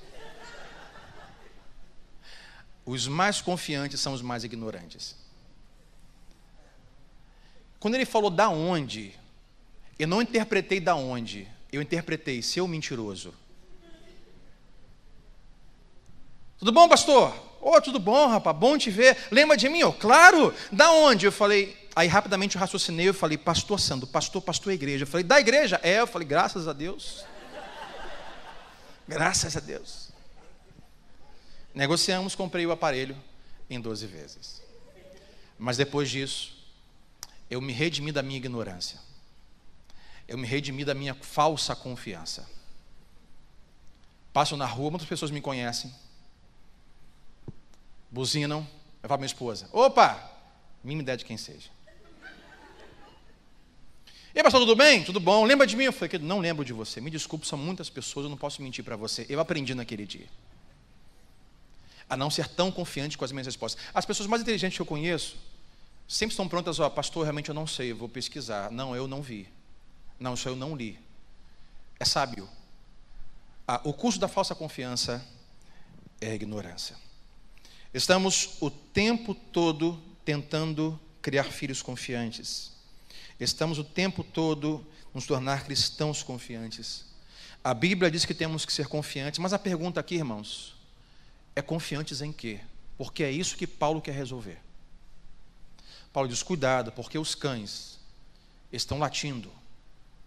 [2.87, 5.17] Os mais confiantes são os mais ignorantes.
[7.81, 9.15] Quando ele falou da onde,
[9.99, 13.35] eu não interpretei da onde, eu interpretei seu mentiroso.
[16.59, 17.35] Tudo bom, pastor?
[17.61, 19.17] Ô, oh, tudo bom, rapaz, bom te ver.
[19.31, 19.83] Lembra de mim?
[19.85, 21.25] Oh, claro, da onde?
[21.25, 25.05] Eu falei, aí rapidamente eu raciocinei, eu falei, pastor Sandro, pastor, pastor igreja.
[25.05, 25.81] Eu falei, da igreja?
[25.83, 27.25] É, eu falei, graças a Deus.
[29.09, 30.11] Graças a Deus.
[31.75, 33.17] Negociamos, comprei o aparelho
[33.69, 34.63] em 12 vezes.
[35.59, 36.55] Mas depois disso,
[37.51, 39.01] eu me redimi da minha ignorância.
[40.29, 42.47] Eu me redimi da minha falsa confiança.
[44.35, 46.04] Passo na rua, muitas pessoas me conhecem
[48.15, 48.67] buzinam,
[49.03, 50.31] eu falo minha esposa: opa,
[50.83, 51.69] mínima ideia de quem seja.
[54.33, 55.05] E aí, pastor, tudo bem?
[55.05, 55.45] Tudo bom?
[55.45, 55.85] Lembra de mim?
[55.85, 57.01] Eu falei, não lembro de você.
[57.01, 59.25] Me desculpe, são muitas pessoas, eu não posso mentir para você.
[59.29, 60.27] Eu aprendi naquele dia.
[62.11, 63.81] A não ser tão confiante com as minhas respostas.
[63.95, 65.37] As pessoas mais inteligentes que eu conheço
[66.09, 68.73] sempre estão prontas, ó, pastor, realmente eu não sei, eu vou pesquisar.
[68.73, 69.49] Não, eu não vi.
[70.19, 70.99] Não, isso eu não li.
[72.01, 72.49] É sábio.
[73.69, 75.25] Ah, o curso da falsa confiança
[76.21, 76.97] é a ignorância.
[77.95, 82.73] Estamos o tempo todo tentando criar filhos confiantes.
[83.39, 87.05] Estamos o tempo todo nos tornar cristãos confiantes.
[87.63, 90.75] A Bíblia diz que temos que ser confiantes, mas a pergunta aqui, irmãos,
[91.55, 92.61] é confiantes em quê?
[92.99, 94.59] Porque é isso que Paulo quer resolver.
[96.13, 98.01] Paulo diz: cuidado, porque os cães
[98.73, 99.53] estão latindo,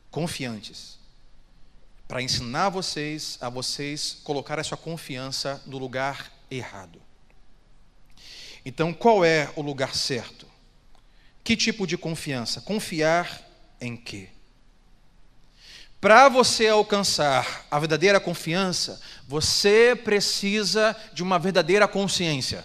[0.09, 0.97] confiantes,
[2.07, 7.06] para ensinar vocês a vocês colocar a sua confiança no lugar errado.
[8.67, 10.45] Então, qual é o lugar certo?
[11.41, 12.59] Que tipo de confiança?
[12.59, 13.41] Confiar
[13.79, 14.27] em quê?
[16.01, 22.61] Para você alcançar a verdadeira confiança, você precisa de uma verdadeira consciência.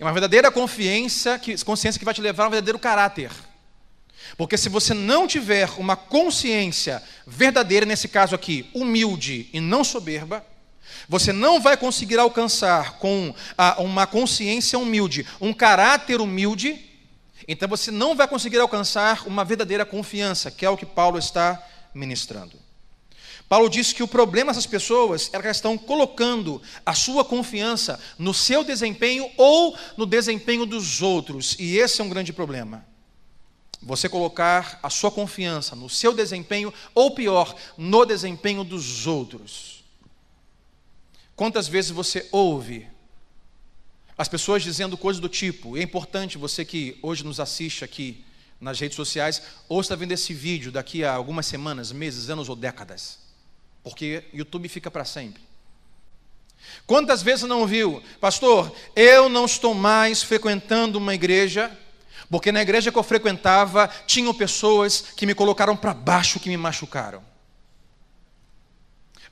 [0.00, 3.30] É uma verdadeira confiança que, consciência que vai te levar a um verdadeiro caráter.
[4.36, 10.44] Porque se você não tiver uma consciência verdadeira, nesse caso aqui, humilde e não soberba,
[11.08, 13.34] você não vai conseguir alcançar com
[13.78, 16.80] uma consciência humilde, um caráter humilde,
[17.46, 21.62] então você não vai conseguir alcançar uma verdadeira confiança, que é o que Paulo está
[21.94, 22.58] ministrando.
[23.46, 28.00] Paulo diz que o problema dessas pessoas é que elas estão colocando a sua confiança
[28.18, 32.86] no seu desempenho ou no desempenho dos outros, e esse é um grande problema.
[33.82, 39.73] Você colocar a sua confiança no seu desempenho, ou pior, no desempenho dos outros.
[41.36, 42.86] Quantas vezes você ouve
[44.16, 48.24] as pessoas dizendo coisas do tipo, é importante você que hoje nos assiste aqui
[48.60, 52.54] nas redes sociais, ou está vendo esse vídeo daqui a algumas semanas, meses, anos ou
[52.54, 53.18] décadas,
[53.82, 55.42] porque YouTube fica para sempre.
[56.86, 61.76] Quantas vezes não ouviu, pastor, eu não estou mais frequentando uma igreja,
[62.30, 66.56] porque na igreja que eu frequentava tinham pessoas que me colocaram para baixo, que me
[66.56, 67.22] machucaram.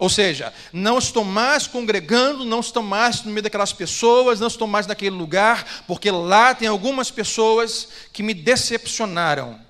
[0.02, 4.66] Ou seja, não estou mais congregando, não estou mais no meio daquelas pessoas, não estou
[4.66, 9.60] mais naquele lugar, porque lá tem algumas pessoas que me decepcionaram.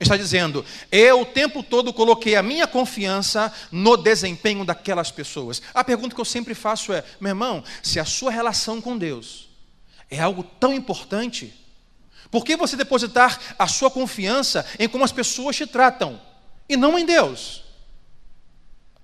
[0.00, 5.62] Está dizendo, eu o tempo todo coloquei a minha confiança no desempenho daquelas pessoas.
[5.72, 9.48] A pergunta que eu sempre faço é: meu irmão, se a sua relação com Deus
[10.10, 11.54] é algo tão importante,
[12.28, 16.20] por que você depositar a sua confiança em como as pessoas te tratam
[16.68, 17.67] e não em Deus?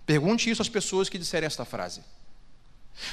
[0.07, 2.03] Pergunte isso às pessoas que disserem esta frase.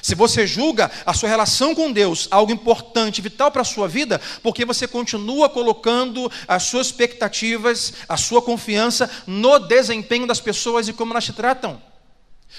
[0.02, 4.22] Se você julga a sua relação com Deus algo importante, vital para a sua vida,
[4.44, 10.94] porque você continua colocando as suas expectativas, a sua confiança no desempenho das pessoas e
[10.94, 11.82] como elas te tratam.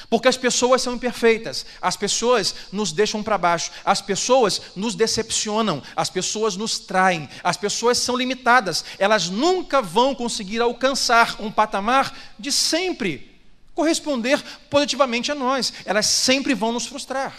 [0.09, 5.83] Porque as pessoas são imperfeitas, as pessoas nos deixam para baixo, as pessoas nos decepcionam,
[5.95, 12.16] as pessoas nos traem, as pessoas são limitadas, elas nunca vão conseguir alcançar um patamar
[12.38, 13.32] de sempre
[13.74, 17.35] corresponder positivamente a nós, elas sempre vão nos frustrar.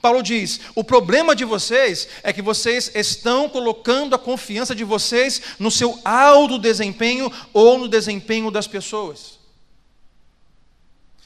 [0.00, 5.40] Paulo diz: o problema de vocês é que vocês estão colocando a confiança de vocês
[5.58, 9.38] no seu alto desempenho ou no desempenho das pessoas.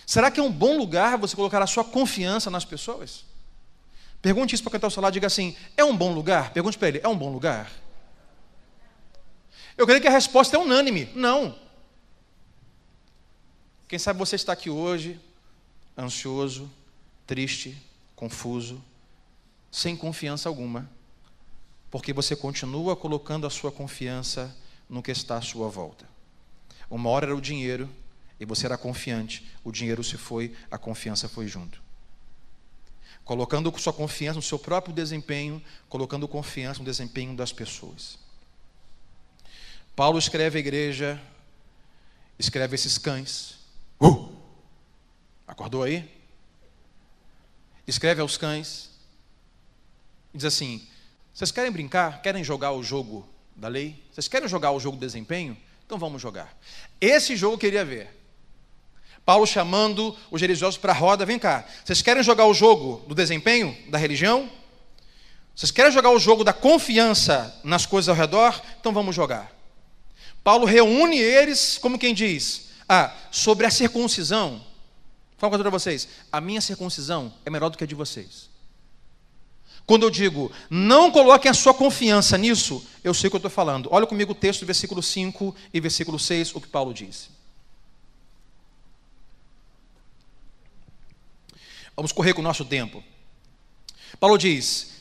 [0.07, 3.25] Será que é um bom lugar você colocar a sua confiança nas pessoas?
[4.21, 6.53] Pergunte isso para ao seu lado, diga assim: é um bom lugar?
[6.53, 7.71] Pergunte para ele: é um bom lugar?
[9.77, 11.57] Eu creio que a resposta é unânime: não.
[13.93, 15.21] Quem sabe você está aqui hoje,
[15.99, 16.73] ansioso,
[17.27, 17.77] triste,
[18.17, 18.83] confuso,
[19.71, 20.91] sem confiança alguma,
[21.91, 24.57] porque você continua colocando a sua confiança
[24.89, 26.09] no que está à sua volta.
[26.89, 27.87] Uma hora era o dinheiro,
[28.41, 31.79] e você era confiante, o dinheiro se foi, a confiança foi junto.
[33.27, 38.19] Colocando sua confiança no seu próprio desempenho, colocando confiança no desempenho das pessoas.
[39.95, 41.21] Paulo escreve à igreja,
[42.39, 43.61] escreve esses cães.
[44.03, 44.29] Uh!
[45.47, 46.11] Acordou aí?
[47.87, 48.91] Escreve aos cães.
[50.35, 50.85] Diz assim:
[51.33, 52.21] Vocês querem brincar?
[52.21, 54.03] Querem jogar o jogo da lei?
[54.11, 55.57] Vocês querem jogar o jogo do desempenho?
[55.87, 56.57] Então vamos jogar.
[57.01, 58.19] Esse jogo eu queria ver.
[59.25, 63.15] Paulo chamando os religiosos para a roda: vem cá, vocês querem jogar o jogo do
[63.15, 64.51] desempenho, da religião?
[65.55, 68.61] Vocês querem jogar o jogo da confiança nas coisas ao redor?
[68.81, 69.53] Então vamos jogar.
[70.43, 74.63] Paulo reúne eles, como quem diz: Ah, sobre a circuncisão.
[75.39, 78.51] Fala uma coisa para vocês: a minha circuncisão é melhor do que a de vocês.
[79.87, 83.51] Quando eu digo, não coloquem a sua confiança nisso, eu sei o que eu estou
[83.51, 83.89] falando.
[83.91, 87.31] Olha comigo o texto versículo 5 e versículo 6, o que Paulo disse.
[91.97, 93.03] Vamos correr com o nosso tempo.
[94.21, 94.93] Paulo diz,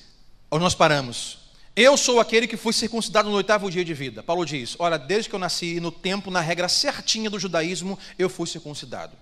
[0.50, 1.40] onde nós paramos,
[1.76, 4.22] eu sou aquele que fui circuncidado no oitavo dia de vida.
[4.22, 8.30] Paulo diz, olha, desde que eu nasci, no tempo, na regra certinha do judaísmo, eu
[8.30, 9.16] fui circuncidado.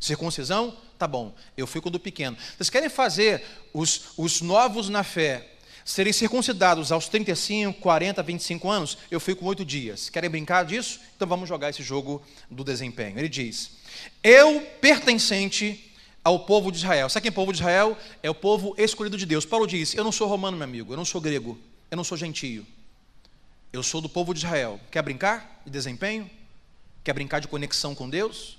[0.00, 0.76] Circuncisão?
[0.98, 2.36] Tá bom, eu fui quando pequeno.
[2.56, 5.52] Vocês querem fazer os, os novos na fé
[5.84, 8.98] serem circuncidados aos 35, 40, 25 anos?
[9.10, 10.10] Eu fui com oito dias.
[10.10, 11.00] Querem brincar disso?
[11.16, 13.18] Então vamos jogar esse jogo do desempenho.
[13.18, 13.70] Ele diz,
[14.22, 15.92] eu pertencente
[16.26, 17.08] ao povo de Israel.
[17.08, 17.96] Sabe quem é o povo de Israel?
[18.20, 19.46] É o povo escolhido de Deus.
[19.46, 21.56] Paulo diz: Eu não sou romano, meu amigo, eu não sou grego,
[21.90, 22.66] eu não sou gentio.
[23.72, 24.80] Eu sou do povo de Israel.
[24.90, 26.30] Quer brincar de desempenho?
[27.04, 28.58] Quer brincar de conexão com Deus?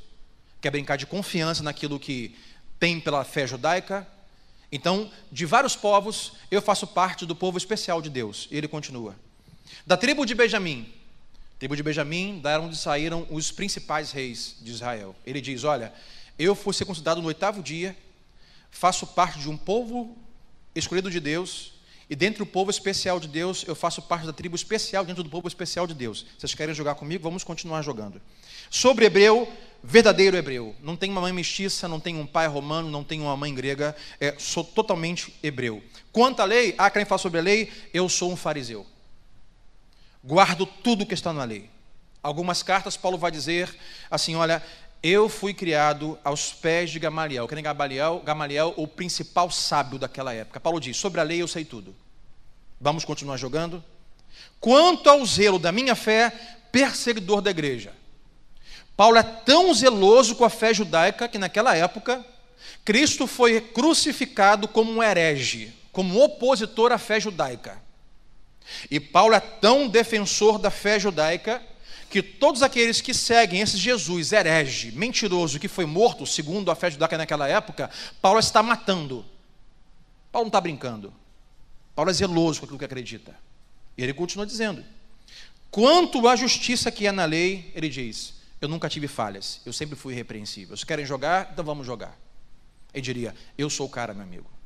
[0.61, 2.35] Quer brincar de confiança naquilo que
[2.79, 4.07] tem pela fé judaica?
[4.71, 8.47] Então, de vários povos, eu faço parte do povo especial de Deus.
[8.51, 9.15] E ele continua.
[9.85, 10.91] Da tribo de Benjamim,
[11.59, 15.15] tribo de Benjamim, da onde saíram os principais reis de Israel.
[15.25, 15.93] Ele diz: Olha,
[16.37, 17.97] eu fui circuncidado no oitavo dia,
[18.69, 20.17] faço parte de um povo
[20.75, 21.73] escolhido de Deus,
[22.09, 25.29] e dentro do povo especial de Deus, eu faço parte da tribo especial dentro do
[25.29, 26.25] povo especial de Deus.
[26.37, 27.23] Vocês querem jogar comigo?
[27.23, 28.21] Vamos continuar jogando.
[28.69, 29.51] Sobre hebreu,
[29.83, 30.73] verdadeiro hebreu.
[30.81, 33.93] Não tem uma mãe mestiça, não tem um pai romano, não tem uma mãe grega.
[34.21, 35.83] É, sou totalmente hebreu.
[36.13, 37.69] Quanto à lei, ah, querem falar sobre a lei?
[37.93, 38.85] Eu sou um fariseu.
[40.23, 41.69] Guardo tudo que está na lei.
[42.23, 43.73] Algumas cartas, Paulo vai dizer
[44.09, 44.63] assim: olha,
[45.01, 47.47] eu fui criado aos pés de Gamaliel.
[47.47, 48.21] Quem é Gamaliel?
[48.25, 50.59] Gamaliel, o principal sábio daquela época.
[50.59, 51.95] Paulo diz: sobre a lei eu sei tudo.
[52.79, 53.83] Vamos continuar jogando?
[54.59, 56.31] Quanto ao zelo da minha fé,
[56.71, 57.93] perseguidor da igreja.
[58.95, 62.25] Paulo é tão zeloso com a fé judaica que naquela época
[62.83, 67.81] Cristo foi crucificado como um herege, como um opositor à fé judaica.
[68.89, 71.61] E Paulo é tão defensor da fé judaica
[72.09, 76.89] que todos aqueles que seguem esse Jesus herege, mentiroso, que foi morto, segundo a fé
[76.89, 77.89] judaica naquela época,
[78.21, 79.25] Paulo está matando.
[80.31, 81.13] Paulo não está brincando.
[81.95, 83.35] Paulo é zeloso com aquilo que acredita.
[83.97, 84.83] E ele continua dizendo:
[85.71, 89.95] quanto à justiça que é na lei, ele diz: eu nunca tive falhas, eu sempre
[89.95, 90.75] fui irrepreensível.
[90.75, 92.17] Se querem jogar, então vamos jogar.
[92.93, 94.56] Ele diria: eu sou o cara, meu amigo.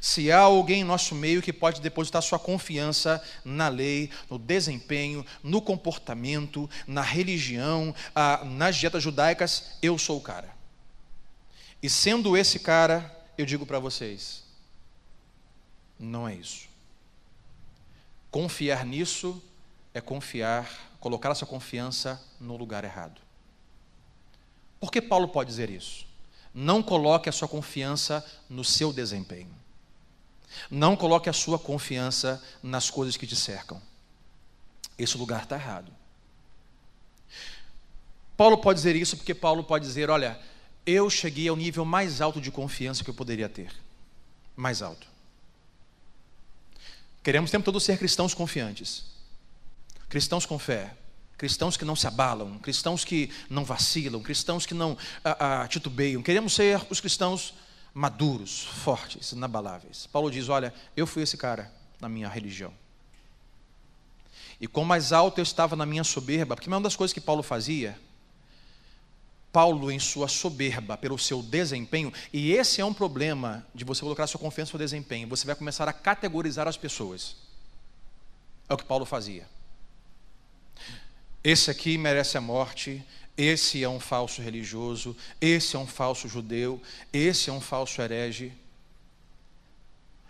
[0.00, 5.24] Se há alguém em nosso meio que pode depositar sua confiança na lei, no desempenho,
[5.42, 7.94] no comportamento, na religião,
[8.46, 10.48] nas dietas judaicas, eu sou o cara.
[11.82, 14.42] E sendo esse cara, eu digo para vocês:
[15.98, 16.68] não é isso.
[18.30, 19.42] Confiar nisso
[19.92, 23.20] é confiar, colocar a sua confiança no lugar errado.
[24.78, 26.06] Por que Paulo pode dizer isso?
[26.54, 29.59] Não coloque a sua confiança no seu desempenho.
[30.70, 33.80] Não coloque a sua confiança nas coisas que te cercam.
[34.98, 35.92] Esse lugar está errado.
[38.36, 40.40] Paulo pode dizer isso porque Paulo pode dizer: olha,
[40.86, 43.72] eu cheguei ao nível mais alto de confiança que eu poderia ter.
[44.56, 45.06] Mais alto.
[47.22, 49.04] Queremos o tempo todo ser cristãos confiantes,
[50.08, 50.94] cristãos com fé,
[51.36, 56.22] cristãos que não se abalam, cristãos que não vacilam, cristãos que não ah, ah, titubeiam.
[56.22, 57.54] Queremos ser os cristãos
[57.92, 60.06] maduros, fortes, inabaláveis.
[60.06, 62.72] Paulo diz: Olha, eu fui esse cara na minha religião.
[64.60, 67.42] E com mais alto eu estava na minha soberba, porque uma das coisas que Paulo
[67.42, 67.98] fazia,
[69.52, 74.26] Paulo, em sua soberba, pelo seu desempenho, e esse é um problema de você colocar
[74.26, 77.36] sua confiança no desempenho, você vai começar a categorizar as pessoas.
[78.68, 79.48] É o que Paulo fazia.
[81.42, 83.04] Esse aqui merece a morte,
[83.36, 86.80] esse é um falso religioso, esse é um falso judeu,
[87.12, 88.52] esse é um falso herege.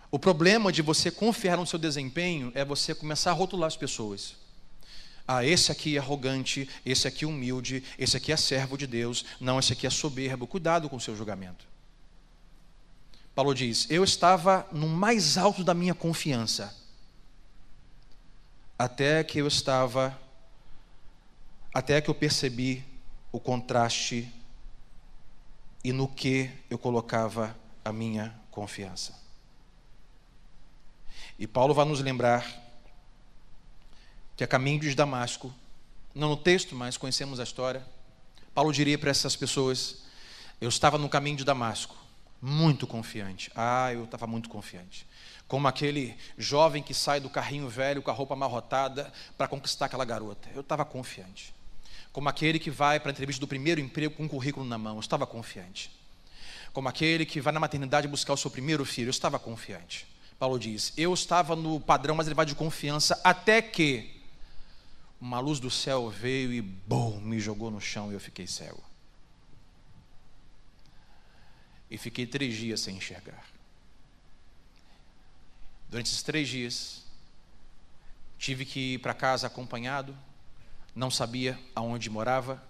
[0.09, 4.35] O problema de você confiar no seu desempenho é você começar a rotular as pessoas.
[5.27, 9.23] Ah, esse aqui é arrogante, esse aqui é humilde, esse aqui é servo de Deus,
[9.39, 10.45] não, esse aqui é soberbo.
[10.45, 11.65] Cuidado com o seu julgamento.
[13.33, 16.75] Paulo diz: Eu estava no mais alto da minha confiança,
[18.77, 20.19] até que eu estava,
[21.73, 22.90] até que eu percebi
[23.31, 24.31] o contraste
[25.83, 29.19] e no que eu colocava a minha confiança.
[31.39, 32.45] E Paulo vai nos lembrar
[34.35, 35.53] que a caminho de Damasco,
[36.13, 37.85] não no texto, mas conhecemos a história,
[38.53, 40.03] Paulo diria para essas pessoas:
[40.59, 41.95] Eu estava no caminho de Damasco,
[42.41, 43.51] muito confiante.
[43.55, 45.07] Ah, eu estava muito confiante.
[45.47, 50.05] Como aquele jovem que sai do carrinho velho com a roupa amarrotada para conquistar aquela
[50.05, 50.49] garota.
[50.53, 51.53] Eu estava confiante
[52.11, 54.95] como aquele que vai para a entrevista do primeiro emprego com um currículo na mão,
[54.95, 55.89] eu estava confiante.
[56.73, 60.07] Como aquele que vai na maternidade buscar o seu primeiro filho, eu estava confiante.
[60.37, 64.21] Paulo diz: Eu estava no padrão mais elevado de confiança, até que
[65.19, 68.83] uma luz do céu veio e, bom, me jogou no chão e eu fiquei cego.
[71.89, 73.45] E fiquei três dias sem enxergar.
[75.89, 77.03] Durante esses três dias,
[78.39, 80.17] tive que ir para casa acompanhado
[80.95, 82.63] não sabia aonde morava,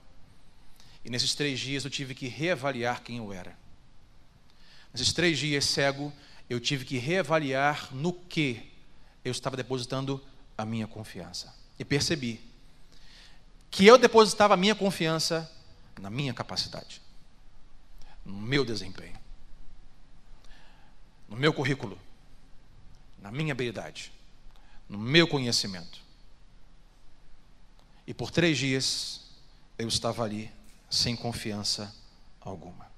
[1.04, 3.58] e nesses três dias eu tive que reavaliar quem eu era.
[4.94, 6.14] Nesses três dias cego,
[6.50, 8.72] eu tive que reavaliar no que
[9.24, 10.24] eu estava depositando
[10.58, 11.54] a minha confiança.
[11.80, 12.42] E percebi
[13.70, 15.50] que eu depositava a minha confiança
[16.00, 17.02] na minha capacidade,
[18.26, 19.18] no meu desempenho,
[21.30, 21.98] no meu currículo,
[23.20, 24.12] na minha habilidade,
[24.90, 26.02] no meu conhecimento.
[28.06, 29.22] E por três dias
[29.78, 30.52] eu estava ali
[30.90, 31.94] sem confiança
[32.40, 32.92] alguma.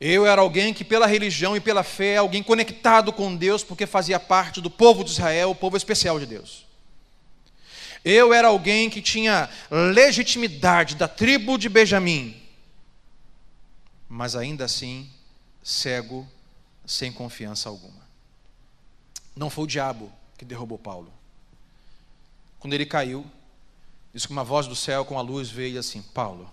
[0.00, 4.18] Eu era alguém que, pela religião e pela fé, alguém conectado com Deus, porque fazia
[4.18, 6.64] parte do povo de Israel, o povo especial de Deus.
[8.02, 12.40] Eu era alguém que tinha legitimidade da tribo de Benjamim,
[14.08, 15.08] mas ainda assim
[15.62, 16.26] cego,
[16.86, 18.00] sem confiança alguma.
[19.36, 21.12] Não foi o diabo que derrubou Paulo.
[22.60, 23.28] Quando ele caiu,
[24.12, 26.48] diz que uma voz do céu com a luz veio assim: Paulo,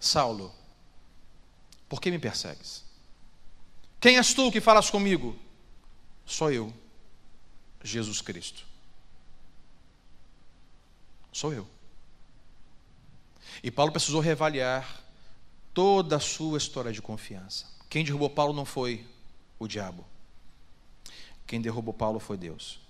[0.00, 0.52] Saulo,
[1.88, 2.82] por que me persegues?
[4.00, 5.38] Quem és tu que falas comigo?
[6.24, 6.72] Sou eu,
[7.84, 8.64] Jesus Cristo.
[11.32, 11.68] Sou eu.
[13.62, 15.02] E Paulo precisou reavaliar
[15.74, 17.66] toda a sua história de confiança.
[17.90, 19.06] Quem derrubou Paulo não foi
[19.58, 20.06] o diabo.
[21.46, 22.85] Quem derrubou Paulo foi Deus.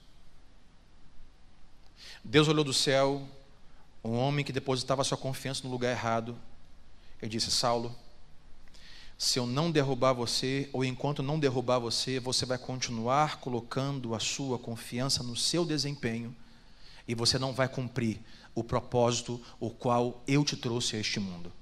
[2.29, 3.23] Deus olhou do céu,
[4.03, 6.37] um homem que depositava sua confiança no lugar errado.
[7.23, 7.95] Ele disse: Saulo,
[9.17, 14.19] se eu não derrubar você, ou enquanto não derrubar você, você vai continuar colocando a
[14.19, 16.35] sua confiança no seu desempenho
[17.07, 18.21] e você não vai cumprir
[18.57, 21.53] o propósito o qual eu te trouxe a este mundo.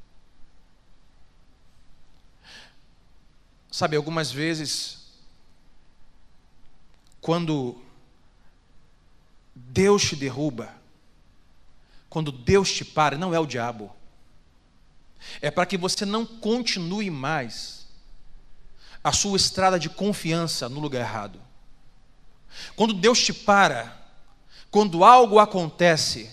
[3.71, 5.13] Sabe, algumas vezes,
[7.21, 7.84] quando
[9.55, 10.75] Deus te derruba,
[12.09, 13.95] quando Deus te para, não é o diabo,
[15.41, 17.87] é para que você não continue mais
[19.03, 21.41] a sua estrada de confiança no lugar errado.
[22.75, 24.01] Quando Deus te para,
[24.71, 26.31] quando algo acontece,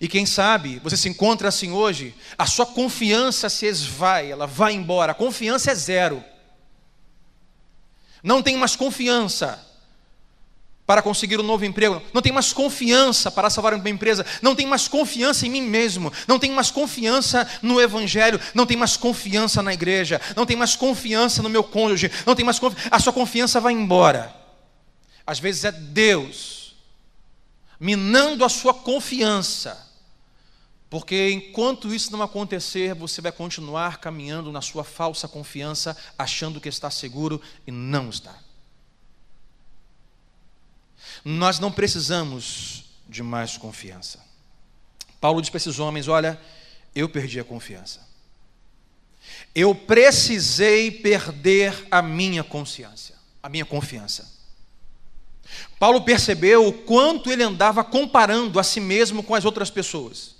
[0.00, 4.74] e quem sabe você se encontra assim hoje, a sua confiança se esvai, ela vai
[4.74, 6.22] embora, a confiança é zero.
[8.22, 9.64] Não tem mais confiança
[10.86, 14.68] para conseguir um novo emprego, não tenho mais confiança para salvar uma empresa, não tenho
[14.68, 19.62] mais confiança em mim mesmo, não tenho mais confiança no Evangelho, não tenho mais confiança
[19.62, 23.12] na igreja, não tenho mais confiança no meu cônjuge, não tenho mais confiança, a sua
[23.12, 24.32] confiança vai embora.
[25.26, 26.76] Às vezes é Deus
[27.80, 29.84] minando a sua confiança,
[30.88, 36.68] porque enquanto isso não acontecer, você vai continuar caminhando na sua falsa confiança, achando que
[36.68, 38.45] está seguro e não está.
[41.24, 44.24] Nós não precisamos de mais confiança.
[45.20, 46.40] Paulo diz para esses homens: Olha,
[46.94, 48.06] eu perdi a confiança.
[49.54, 54.36] Eu precisei perder a minha consciência, a minha confiança.
[55.78, 60.35] Paulo percebeu o quanto ele andava comparando a si mesmo com as outras pessoas.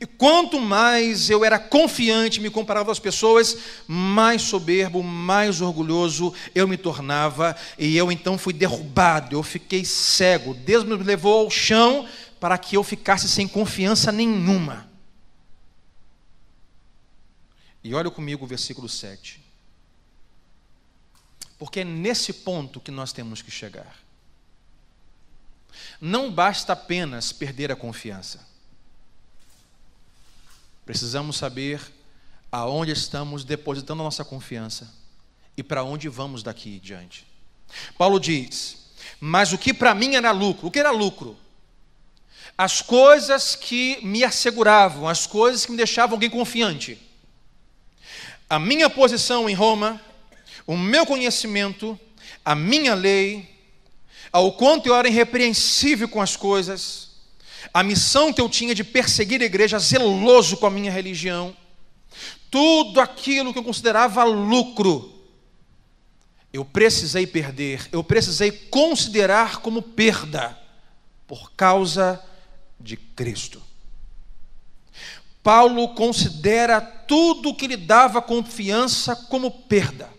[0.00, 3.56] E quanto mais eu era confiante, me comparava às pessoas,
[3.86, 10.54] mais soberbo, mais orgulhoso eu me tornava, e eu então fui derrubado, eu fiquei cego.
[10.54, 12.06] Deus me levou ao chão
[12.38, 14.88] para que eu ficasse sem confiança nenhuma.
[17.82, 19.42] E olha comigo o versículo 7.
[21.58, 23.96] Porque é nesse ponto que nós temos que chegar.
[26.00, 28.51] Não basta apenas perder a confiança
[30.84, 31.80] Precisamos saber
[32.50, 34.92] aonde estamos depositando a nossa confiança
[35.56, 37.26] e para onde vamos daqui diante.
[37.96, 40.66] Paulo diz: Mas o que para mim era lucro?
[40.66, 41.36] O que era lucro?
[42.56, 46.98] As coisas que me asseguravam, as coisas que me deixavam alguém confiante.
[48.48, 50.00] A minha posição em Roma,
[50.66, 51.98] o meu conhecimento,
[52.44, 53.48] a minha lei,
[54.30, 57.11] ao quanto eu era irrepreensível com as coisas,
[57.72, 61.56] a missão que eu tinha de perseguir a igreja, zeloso com a minha religião,
[62.50, 65.12] tudo aquilo que eu considerava lucro,
[66.52, 70.58] eu precisei perder, eu precisei considerar como perda,
[71.26, 72.22] por causa
[72.78, 73.62] de Cristo.
[75.42, 80.10] Paulo considera tudo que lhe dava confiança como perda.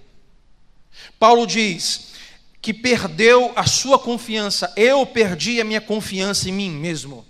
[1.19, 2.13] Paulo diz
[2.61, 7.25] que perdeu a sua confiança, eu perdi a minha confiança em mim mesmo.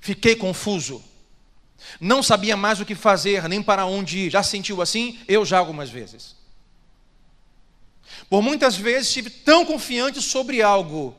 [0.00, 1.02] Fiquei confuso.
[2.00, 4.30] Não sabia mais o que fazer, nem para onde ir.
[4.30, 5.18] Já sentiu assim?
[5.28, 6.36] Eu já algumas vezes.
[8.28, 11.16] Por muitas vezes estive tão confiante sobre algo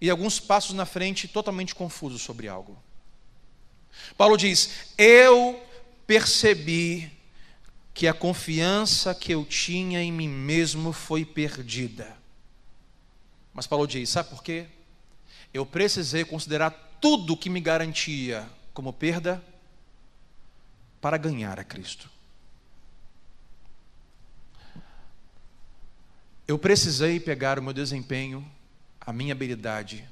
[0.00, 2.76] e alguns passos na frente totalmente confuso sobre algo.
[4.16, 5.60] Paulo diz: Eu
[6.06, 7.10] percebi
[7.94, 12.16] que a confiança que eu tinha em mim mesmo foi perdida.
[13.52, 14.66] Mas Paulo diz: Sabe por quê?
[15.52, 19.40] Eu precisei considerar tudo que me garantia como perda
[21.00, 22.10] para ganhar a Cristo.
[26.48, 28.44] Eu precisei pegar o meu desempenho,
[29.00, 30.04] a minha habilidade,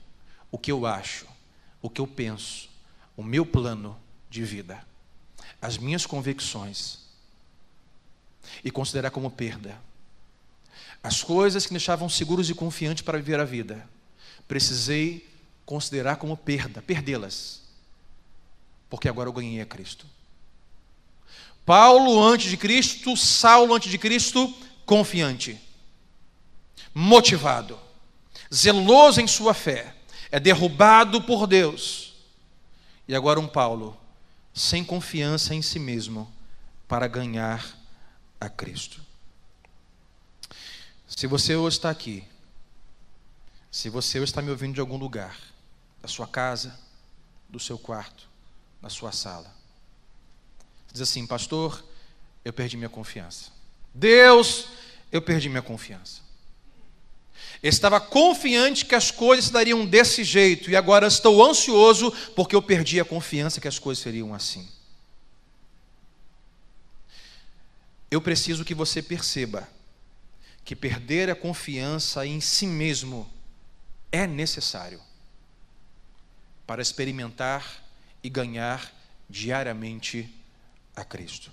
[0.52, 1.26] o que eu acho,
[1.82, 2.70] o que eu penso,
[3.16, 4.80] o meu plano de vida,
[5.60, 7.00] as minhas convicções
[8.62, 9.82] e considerar como perda.
[11.02, 13.84] As coisas que me deixavam seguros e confiantes para viver a vida,
[14.46, 15.33] precisei
[15.64, 17.62] considerar como perda, perdê-las,
[18.88, 20.06] porque agora eu ganhei a Cristo.
[21.64, 24.52] Paulo antes de Cristo, Saulo antes de Cristo,
[24.84, 25.58] confiante,
[26.94, 27.78] motivado,
[28.52, 29.94] zeloso em sua fé,
[30.30, 32.14] é derrubado por Deus.
[33.08, 33.98] E agora um Paulo
[34.52, 36.30] sem confiança em si mesmo
[36.86, 37.76] para ganhar
[38.40, 39.00] a Cristo.
[41.06, 42.24] Se você hoje está aqui,
[43.70, 45.36] se você hoje está me ouvindo de algum lugar,
[46.04, 46.78] da sua casa,
[47.48, 48.28] do seu quarto,
[48.82, 49.50] da sua sala.
[50.92, 51.82] Diz assim, pastor,
[52.44, 53.50] eu perdi minha confiança.
[53.94, 54.68] Deus,
[55.10, 56.20] eu perdi minha confiança.
[57.62, 62.60] Eu estava confiante que as coisas dariam desse jeito e agora estou ansioso porque eu
[62.60, 64.68] perdi a confiança que as coisas seriam assim.
[68.10, 69.66] Eu preciso que você perceba
[70.66, 73.26] que perder a confiança em si mesmo
[74.12, 75.00] é necessário
[76.66, 77.82] para experimentar
[78.22, 78.92] e ganhar
[79.28, 80.32] diariamente
[80.96, 81.50] a Cristo.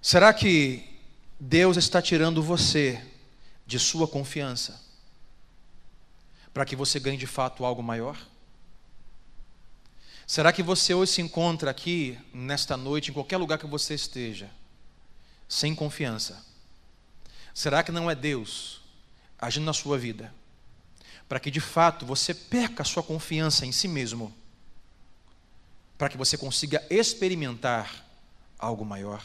[0.00, 0.88] Será que
[1.38, 3.04] Deus está tirando você
[3.66, 4.80] de sua confiança
[6.54, 8.16] para que você ganhe de fato algo maior?
[10.26, 14.50] Será que você hoje se encontra aqui, nesta noite, em qualquer lugar que você esteja,
[15.48, 16.44] sem confiança?
[17.54, 18.80] Será que não é Deus
[19.38, 20.32] agindo na sua vida?
[21.28, 24.32] Para que de fato você perca a sua confiança em si mesmo,
[25.98, 28.04] para que você consiga experimentar
[28.58, 29.24] algo maior.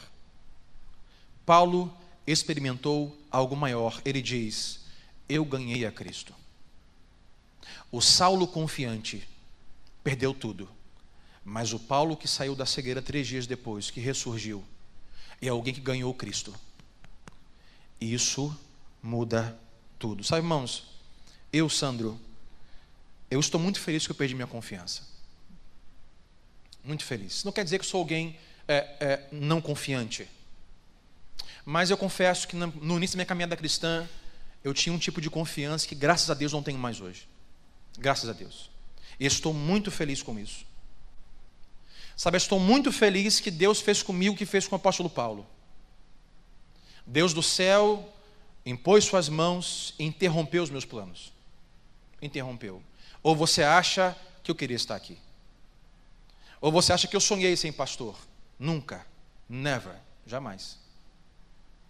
[1.44, 1.94] Paulo
[2.26, 4.00] experimentou algo maior.
[4.04, 4.80] Ele diz:
[5.28, 6.34] Eu ganhei a Cristo.
[7.90, 9.28] O Saulo confiante
[10.02, 10.68] perdeu tudo,
[11.44, 14.64] mas o Paulo que saiu da cegueira três dias depois, que ressurgiu,
[15.40, 16.54] é alguém que ganhou Cristo.
[18.00, 18.56] Isso
[19.02, 19.58] muda
[19.98, 20.24] tudo.
[20.24, 20.91] Sabe, irmãos,
[21.52, 22.18] eu, Sandro,
[23.30, 25.02] eu estou muito feliz que eu perdi minha confiança.
[26.84, 27.44] Muito feliz.
[27.44, 30.28] Não quer dizer que sou alguém é, é, não confiante.
[31.64, 34.08] Mas eu confesso que no início da minha caminhada cristã,
[34.64, 37.28] eu tinha um tipo de confiança que, graças a Deus, não tenho mais hoje.
[37.98, 38.70] Graças a Deus.
[39.18, 40.64] E estou muito feliz com isso.
[42.16, 45.46] Sabe, estou muito feliz que Deus fez comigo o que fez com o apóstolo Paulo.
[47.06, 48.12] Deus do céu
[48.64, 51.31] impôs suas mãos e interrompeu os meus planos.
[52.22, 52.82] Interrompeu.
[53.22, 55.18] Ou você acha que eu queria estar aqui?
[56.60, 58.16] Ou você acha que eu sonhei sem pastor?
[58.58, 59.04] Nunca.
[59.48, 59.96] Never.
[60.26, 60.78] Jamais.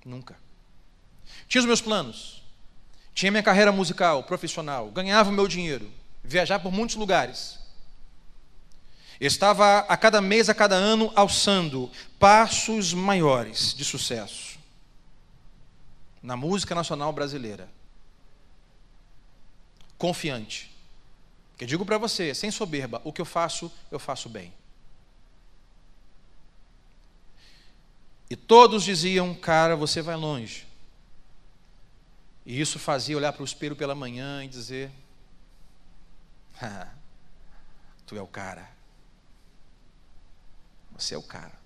[0.04, 0.36] Nunca.
[1.46, 2.42] Tinha os meus planos.
[3.14, 4.90] Tinha minha carreira musical, profissional.
[4.90, 5.92] Ganhava o meu dinheiro.
[6.24, 7.58] Viajar por muitos lugares.
[9.20, 14.52] Estava a cada mês, a cada ano, alçando passos maiores de sucesso
[16.22, 17.68] na música nacional brasileira.
[20.02, 20.68] Confiante.
[21.56, 24.52] Que digo para você, sem soberba, o que eu faço, eu faço bem.
[28.28, 30.66] E todos diziam, cara, você vai longe.
[32.44, 34.90] E isso fazia olhar para o espelho pela manhã e dizer:
[36.60, 36.88] ah,
[38.04, 38.68] Tu é o cara.
[40.98, 41.56] Você é o cara.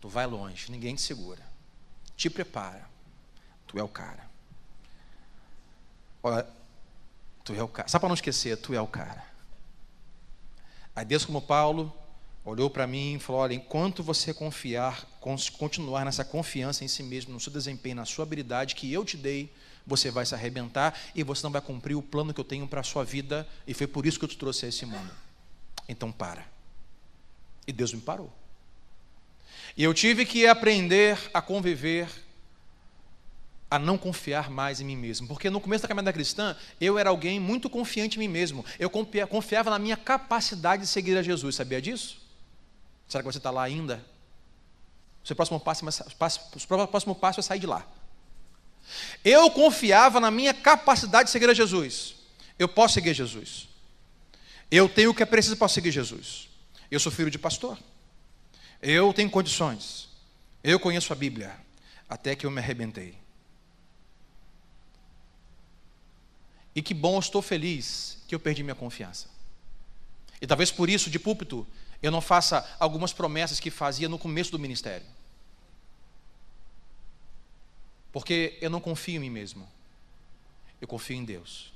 [0.00, 1.46] Tu vai longe, ninguém te segura.
[2.16, 2.90] Te prepara.
[3.68, 4.28] Tu é o cara.
[6.24, 6.63] Olha,
[7.44, 7.88] tu é o cara.
[7.88, 9.24] Só para não esquecer, tu é o cara.
[10.96, 11.94] Aí Deus, como Paulo,
[12.44, 15.06] olhou para mim e falou: Olha, enquanto você confiar,
[15.58, 19.16] continuar nessa confiança em si mesmo, no seu desempenho, na sua habilidade que eu te
[19.16, 19.52] dei,
[19.86, 22.80] você vai se arrebentar e você não vai cumprir o plano que eu tenho para
[22.80, 25.10] a sua vida, e foi por isso que eu te trouxe a esse mundo.
[25.88, 26.46] Então para.
[27.66, 28.32] E Deus me parou.
[29.76, 32.08] E eu tive que aprender a conviver,
[33.74, 35.26] a não confiar mais em mim mesmo.
[35.26, 38.64] Porque no começo da caminhada cristã, eu era alguém muito confiante em mim mesmo.
[38.78, 41.56] Eu confiava na minha capacidade de seguir a Jesus.
[41.56, 42.18] Sabia disso?
[43.08, 44.04] Será que você está lá ainda?
[45.24, 47.84] O seu próximo passo, o próximo passo é sair de lá.
[49.24, 52.14] Eu confiava na minha capacidade de seguir a Jesus.
[52.56, 53.66] Eu posso seguir Jesus.
[54.70, 56.48] Eu tenho o que é preciso para seguir Jesus.
[56.88, 57.76] Eu sou filho de pastor.
[58.80, 60.08] Eu tenho condições.
[60.62, 61.56] Eu conheço a Bíblia.
[62.08, 63.23] Até que eu me arrebentei.
[66.74, 69.28] E que bom, eu estou feliz que eu perdi minha confiança.
[70.40, 71.66] E talvez por isso, de púlpito,
[72.02, 75.06] eu não faça algumas promessas que fazia no começo do ministério.
[78.12, 79.68] Porque eu não confio em mim mesmo.
[80.80, 81.72] Eu confio em Deus.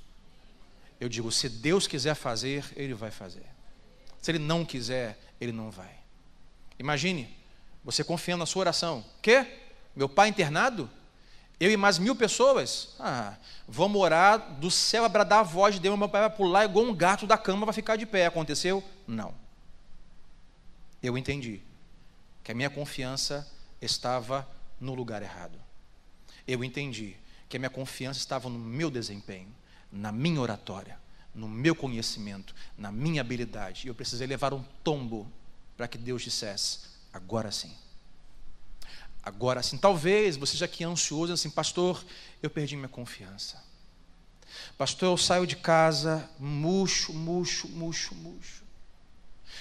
[1.01, 3.47] Eu digo, se Deus quiser fazer, Ele vai fazer.
[4.21, 5.99] Se Ele não quiser, Ele não vai.
[6.79, 7.35] Imagine,
[7.85, 9.05] você confiando na sua oração.
[9.23, 9.47] Quê?
[9.97, 10.91] Meu pai internado?
[11.61, 12.95] Eu e mais mil pessoas?
[13.01, 13.35] Ah,
[13.67, 16.85] vamos orar do céu a bradar a voz de Deus, meu pai vai pular igual
[16.85, 18.27] um gato da cama, vai ficar de pé.
[18.27, 18.83] Aconteceu?
[19.07, 19.35] Não
[21.03, 21.61] eu entendi
[22.43, 23.47] que a minha confiança
[23.81, 24.49] estava
[24.81, 25.59] no lugar errado.
[26.47, 27.17] Eu entendi
[27.49, 29.55] que a minha confiança estava no meu desempenho,
[29.93, 30.99] na minha oratória,
[31.35, 33.87] no meu conhecimento, na minha habilidade.
[33.87, 35.31] E eu precisei levar um tombo
[35.77, 36.81] para que Deus dissesse:
[37.13, 37.75] agora sim.
[39.29, 39.77] Agora sim.
[39.77, 42.05] Talvez você já que é ansioso, assim, pastor,
[42.43, 43.63] eu perdi minha confiança.
[44.77, 48.69] Pastor, eu saio de casa murcho, murcho, murcho, murcho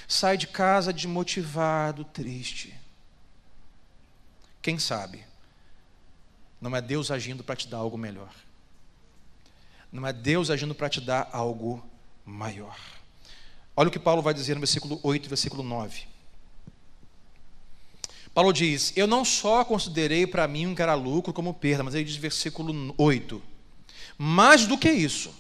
[0.08, 2.74] sai de casa desmotivado, triste.
[4.62, 5.26] Quem sabe?
[6.60, 8.34] Não é Deus agindo para te dar algo melhor.
[9.92, 11.86] Não é Deus agindo para te dar algo
[12.26, 12.78] maior.
[13.76, 16.08] Olha o que Paulo vai dizer no versículo 8 versículo 9.
[18.38, 21.96] Paulo diz: Eu não só considerei para mim um que era lucro como perda, mas
[21.96, 23.42] ele diz versículo 8:
[24.16, 25.34] Mais do que isso,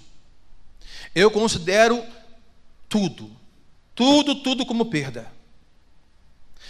[1.13, 2.03] eu considero
[2.89, 3.37] tudo
[3.97, 5.31] tudo, tudo como perda.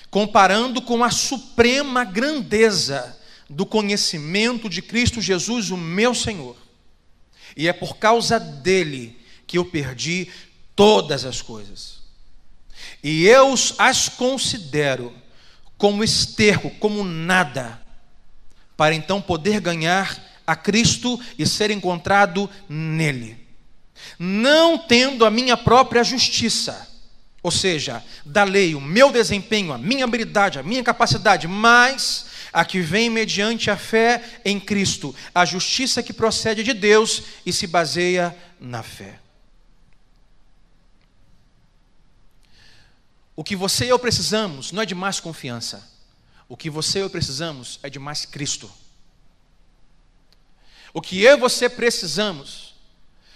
[0.10, 3.18] Comparando com a suprema grandeza
[3.50, 6.56] do conhecimento de Cristo Jesus, o meu Senhor.
[7.56, 10.30] E é por causa dele que eu perdi
[10.74, 12.00] todas as coisas.
[13.04, 15.14] E eu as considero
[15.78, 17.82] como esterco, como nada,
[18.76, 23.38] para então poder ganhar a Cristo e ser encontrado nele.
[24.18, 26.88] Não tendo a minha própria justiça,
[27.44, 32.66] ou seja, da lei, o meu desempenho, a minha habilidade, a minha capacidade, mas a
[32.66, 37.68] que vem mediante a fé em Cristo, a justiça que procede de Deus e se
[37.68, 39.20] baseia na fé.
[43.38, 45.88] O que você e eu precisamos não é de mais confiança.
[46.50, 48.70] O que você e eu precisamos é de mais Cristo.
[50.92, 52.74] O que eu e você precisamos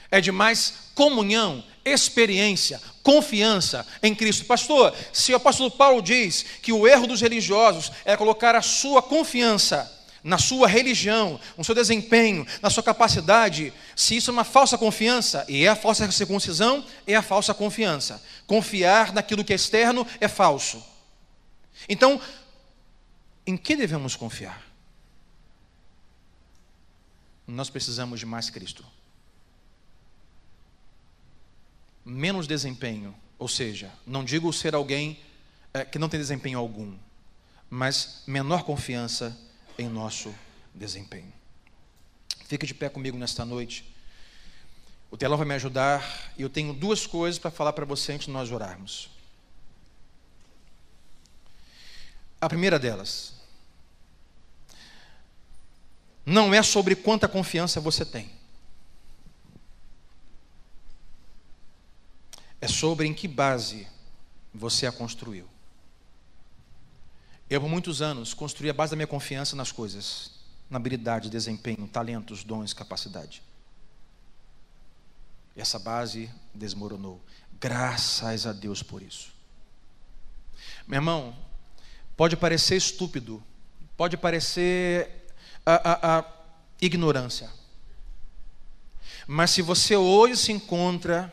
[0.10, 4.46] é de mais comunhão, experiência, confiança em Cristo.
[4.46, 9.04] Pastor, se o apóstolo Paulo diz que o erro dos religiosos é colocar a sua
[9.04, 14.78] confiança na sua religião, no seu desempenho, na sua capacidade, se isso é uma falsa
[14.78, 18.24] confiança, e é a falsa circuncisão, é a falsa confiança.
[18.46, 20.84] Confiar naquilo que é externo é falso.
[21.90, 22.22] Então,
[23.46, 24.64] em que devemos confiar?
[27.48, 28.86] Nós precisamos de mais Cristo.
[32.06, 35.20] Menos desempenho, ou seja, não digo ser alguém
[35.74, 36.96] é, que não tem desempenho algum,
[37.70, 39.38] mas menor confiança
[39.78, 40.34] em nosso
[40.74, 41.32] desempenho.
[42.46, 43.86] Fique de pé comigo nesta noite.
[45.10, 48.28] O telão vai me ajudar e eu tenho duas coisas para falar para você antes
[48.28, 49.10] de nós orarmos.
[52.40, 53.34] A primeira delas
[56.26, 58.32] não é sobre quanta confiança você tem.
[62.60, 63.88] É sobre em que base
[64.54, 65.48] você a construiu.
[67.52, 70.32] Eu, por muitos anos, construí a base da minha confiança nas coisas,
[70.70, 73.44] na habilidade, desempenho, talentos, dons, capacidade.
[75.54, 77.20] Essa base desmoronou.
[77.60, 79.34] Graças a Deus por isso.
[80.88, 81.36] Meu irmão,
[82.16, 83.44] pode parecer estúpido,
[83.98, 85.28] pode parecer
[85.66, 86.26] a, a, a
[86.82, 87.50] ignorância.
[89.28, 91.30] Mas se você hoje se encontra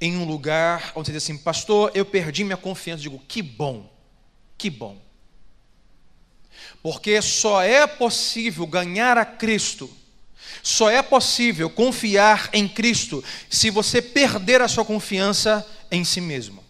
[0.00, 3.40] em um lugar onde você diz assim, pastor, eu perdi minha confiança, eu digo, que
[3.40, 3.88] bom,
[4.58, 5.11] que bom.
[6.82, 9.88] Porque só é possível ganhar a Cristo,
[10.62, 16.62] só é possível confiar em Cristo se você perder a sua confiança em si mesmo.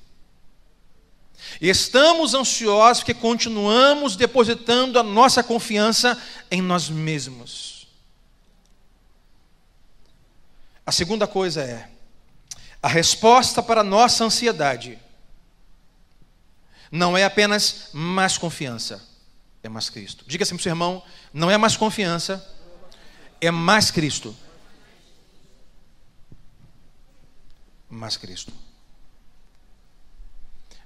[1.60, 6.20] Estamos ansiosos porque continuamos depositando a nossa confiança
[6.50, 7.86] em nós mesmos.
[10.84, 11.88] A segunda coisa é:
[12.82, 14.98] a resposta para a nossa ansiedade
[16.90, 19.11] não é apenas mais confiança
[19.62, 20.24] é mais Cristo.
[20.26, 21.02] Diga assim para o seu irmão:
[21.32, 22.44] não é mais confiança,
[23.40, 24.34] é mais Cristo.
[27.88, 28.52] Mais Cristo.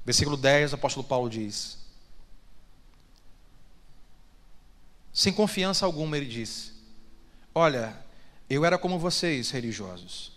[0.05, 1.79] Versículo 10, o apóstolo Paulo diz:
[5.13, 6.73] Sem confiança alguma, ele disse:
[7.55, 7.97] Olha,
[8.51, 10.36] eu era como vocês, religiosos.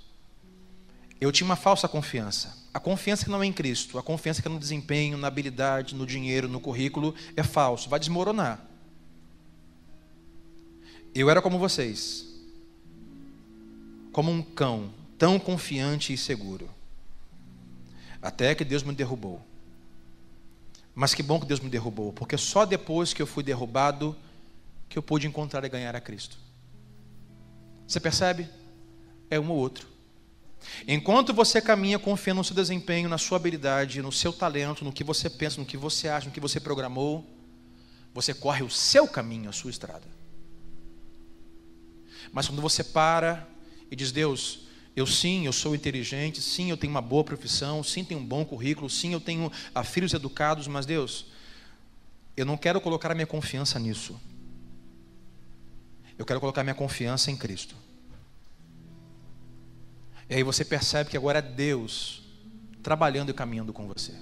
[1.20, 2.58] Eu tinha uma falsa confiança.
[2.74, 5.96] A confiança que não é em Cristo, a confiança que é no desempenho, na habilidade,
[5.96, 8.64] no dinheiro, no currículo, é falso, vai desmoronar.
[11.14, 12.26] Eu era como vocês,
[14.12, 16.70] como um cão, tão confiante e seguro.
[18.22, 19.42] Até que Deus me derrubou.
[20.94, 24.16] Mas que bom que Deus me derrubou, porque só depois que eu fui derrubado
[24.88, 26.38] que eu pude encontrar e ganhar a Cristo.
[27.88, 28.48] Você percebe?
[29.30, 29.88] É um ou outro.
[30.88, 35.04] Enquanto você caminha confiando no seu desempenho, na sua habilidade, no seu talento, no que
[35.04, 37.26] você pensa, no que você acha, no que você programou,
[38.14, 40.08] você corre o seu caminho, a sua estrada.
[42.32, 43.48] Mas quando você para
[43.90, 48.04] e diz: Deus, eu sim, eu sou inteligente, sim, eu tenho uma boa profissão, sim,
[48.04, 51.28] tenho um bom currículo, sim, eu tenho ah, filhos educados, mas Deus,
[52.36, 54.20] eu não quero colocar a minha confiança nisso.
[56.18, 57.76] Eu quero colocar a minha confiança em Cristo.
[60.30, 62.22] E aí você percebe que agora é Deus
[62.84, 64.14] trabalhando e caminhando com você.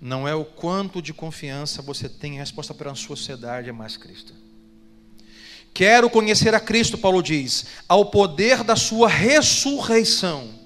[0.00, 3.72] Não é o quanto de confiança você tem, a resposta para a sua sociedade é
[3.72, 4.34] mais Cristo.
[5.72, 10.60] Quero conhecer a Cristo, Paulo diz, ao poder da sua ressurreição.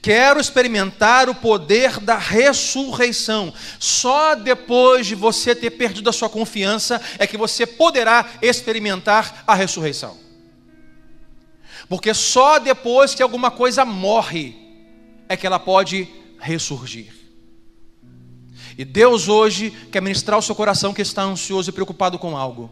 [0.00, 3.52] Quero experimentar o poder da ressurreição.
[3.78, 9.54] Só depois de você ter perdido a sua confiança é que você poderá experimentar a
[9.54, 10.25] ressurreição.
[11.88, 14.56] Porque só depois que alguma coisa morre
[15.28, 16.08] é que ela pode
[16.38, 17.14] ressurgir.
[18.76, 22.70] E Deus hoje quer ministrar o seu coração que está ansioso e preocupado com algo.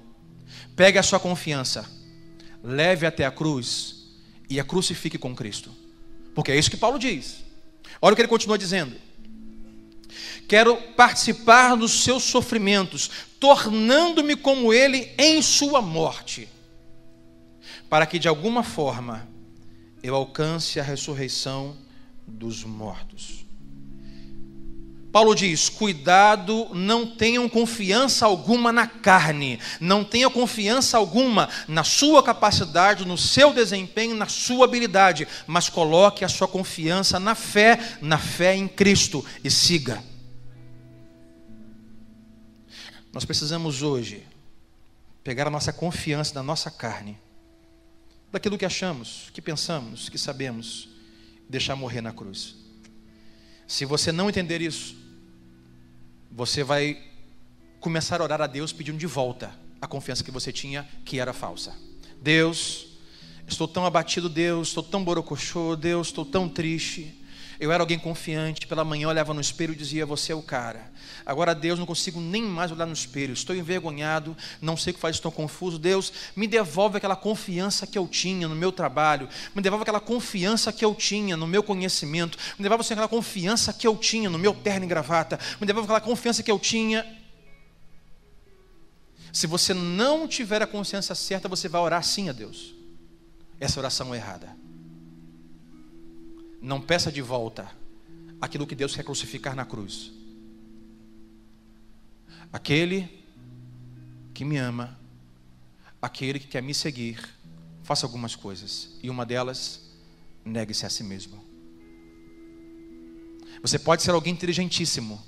[0.77, 1.89] Pegue a sua confiança,
[2.63, 4.05] leve até a cruz
[4.51, 5.71] e a crucifique com Cristo.
[6.35, 7.45] Porque é isso que Paulo diz.
[8.03, 8.97] Olha o que ele continua dizendo.
[10.49, 13.11] Quero participar dos seus sofrimentos,
[13.41, 16.49] tornando-me como ele em sua morte
[17.95, 19.25] para que de alguma forma
[20.03, 21.77] eu alcance a ressurreição
[22.27, 23.47] dos mortos.
[25.13, 32.21] Paulo diz: cuidado, não tenham confiança alguma na carne, não tenham confiança alguma na sua
[32.21, 38.19] capacidade, no seu desempenho, na sua habilidade, mas coloque a sua confiança na fé, na
[38.19, 40.03] fé em Cristo e siga.
[43.13, 44.27] Nós precisamos hoje
[45.23, 47.23] pegar a nossa confiança na nossa carne,
[48.35, 50.89] daquilo que achamos, que pensamos, que sabemos,
[51.49, 52.57] deixar morrer na cruz.
[53.65, 54.97] Se você não entender isso,
[56.33, 57.01] você vai
[57.79, 61.33] começar a orar a Deus pedindo de volta a confiança que você tinha, que era
[61.33, 61.77] falsa.
[62.21, 62.89] Deus,
[63.47, 67.15] estou tão abatido, Deus, estou tão borocochô, Deus, estou tão triste.
[67.59, 70.43] Eu era alguém confiante, pela manhã eu olhava no espelho e dizia: Você é o
[70.43, 70.93] cara.
[71.27, 75.01] Agora, Deus, não consigo nem mais olhar no espelho, estou envergonhado, não sei o que
[75.01, 75.79] faz, estou confuso.
[75.79, 80.73] Deus, me devolve aquela confiança que eu tinha no meu trabalho, me devolve aquela confiança
[80.73, 84.55] que eu tinha no meu conhecimento, me devolve aquela confiança que eu tinha no meu
[84.55, 87.07] terno e gravata, me devolve aquela confiança que eu tinha.
[89.33, 92.75] Se você não tiver a consciência certa, você vai orar sim a Deus.
[93.59, 94.64] Essa oração é errada.
[96.65, 97.71] Não peça de volta
[98.41, 100.11] aquilo que Deus quer crucificar na cruz.
[102.51, 103.23] Aquele
[104.33, 104.99] que me ama,
[106.01, 107.23] aquele que quer me seguir,
[107.83, 108.99] faça algumas coisas.
[109.03, 109.91] E uma delas,
[110.43, 111.45] negue-se a si mesmo.
[113.61, 115.23] Você pode ser alguém inteligentíssimo,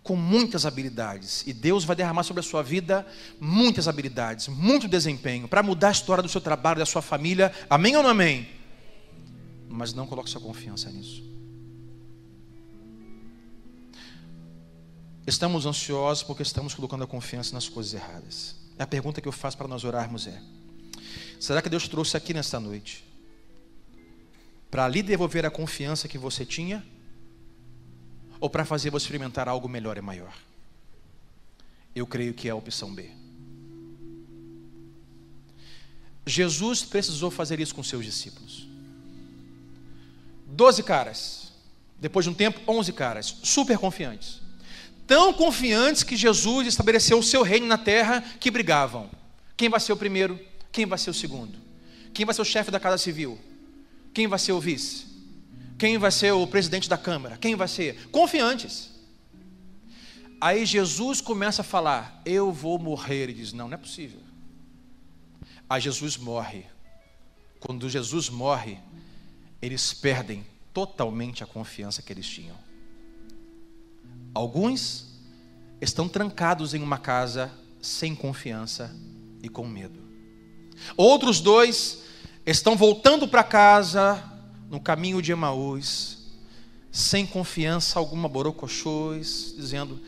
[0.00, 3.04] com muitas habilidades, e Deus vai derramar sobre a sua vida
[3.40, 7.52] muitas habilidades, muito desempenho, para mudar a história do seu trabalho, da sua família.
[7.68, 8.55] Amém ou não amém?
[9.68, 11.22] Mas não coloque sua confiança nisso.
[15.26, 18.54] Estamos ansiosos porque estamos colocando a confiança nas coisas erradas.
[18.78, 20.40] A pergunta que eu faço para nós orarmos é:
[21.40, 23.04] será que Deus trouxe aqui nesta noite
[24.70, 26.84] para lhe devolver a confiança que você tinha?
[28.38, 30.36] Ou para fazer você experimentar algo melhor e maior?
[31.94, 33.10] Eu creio que é a opção B.
[36.26, 38.68] Jesus precisou fazer isso com seus discípulos.
[40.46, 41.52] Doze caras.
[41.98, 44.40] Depois de um tempo, onze caras, super confiantes.
[45.06, 49.10] Tão confiantes que Jesus estabeleceu o seu reino na terra que brigavam.
[49.56, 50.38] Quem vai ser o primeiro?
[50.72, 51.58] Quem vai ser o segundo?
[52.12, 53.38] Quem vai ser o chefe da Casa Civil?
[54.12, 55.06] Quem vai ser o vice?
[55.78, 57.36] Quem vai ser o presidente da Câmara?
[57.36, 58.08] Quem vai ser?
[58.08, 58.90] Confiantes.
[60.40, 63.24] Aí Jesus começa a falar: Eu vou morrer.
[63.24, 64.20] Ele diz: Não, não é possível.
[65.68, 66.64] Aí Jesus morre.
[67.60, 68.78] Quando Jesus morre,
[69.66, 72.56] eles perdem totalmente a confiança que eles tinham.
[74.32, 75.06] Alguns
[75.80, 77.50] estão trancados em uma casa
[77.80, 78.94] sem confiança
[79.42, 79.98] e com medo.
[80.96, 82.02] Outros dois
[82.44, 84.22] estão voltando para casa
[84.70, 86.18] no caminho de Emaús,
[86.92, 90.00] sem confiança alguma, borocochôs, dizendo: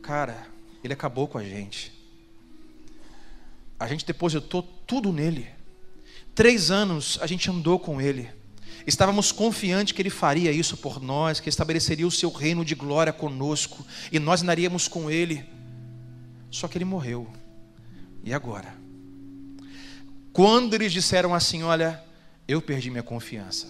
[0.00, 0.46] Cara,
[0.82, 1.92] ele acabou com a gente.
[3.78, 5.48] A gente depositou tudo nele.
[6.34, 8.30] Três anos a gente andou com ele.
[8.86, 13.12] Estávamos confiantes que Ele faria isso por nós, que estabeleceria o seu reino de glória
[13.12, 15.44] conosco e nós andaríamos com Ele.
[16.50, 17.30] Só que Ele morreu.
[18.24, 18.74] E agora?
[20.32, 22.02] Quando eles disseram assim: Olha,
[22.48, 23.68] eu perdi minha confiança.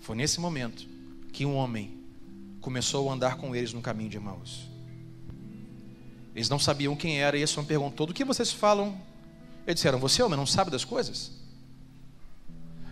[0.00, 0.86] Foi nesse momento
[1.32, 1.98] que um homem
[2.60, 4.68] começou a andar com eles no caminho de Emaús.
[6.34, 8.98] Eles não sabiam quem era, e esse homem perguntou: Do que vocês falam?
[9.66, 11.32] Eles disseram: Você, homem, não sabe das coisas?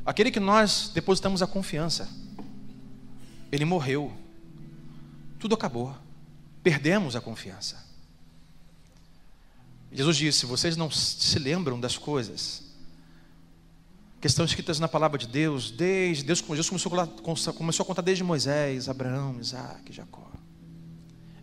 [0.06, 2.08] Aquele que nós depositamos a confiança,
[3.50, 4.16] ele morreu.
[5.40, 5.96] Tudo acabou.
[6.62, 7.84] Perdemos a confiança.
[9.90, 12.62] Jesus disse: Vocês não se lembram das coisas
[14.20, 16.92] que estão escritas na palavra de Deus, desde Deus, Deus começou,
[17.52, 20.30] começou a contar desde Moisés, Abraão, Isaac, Jacó.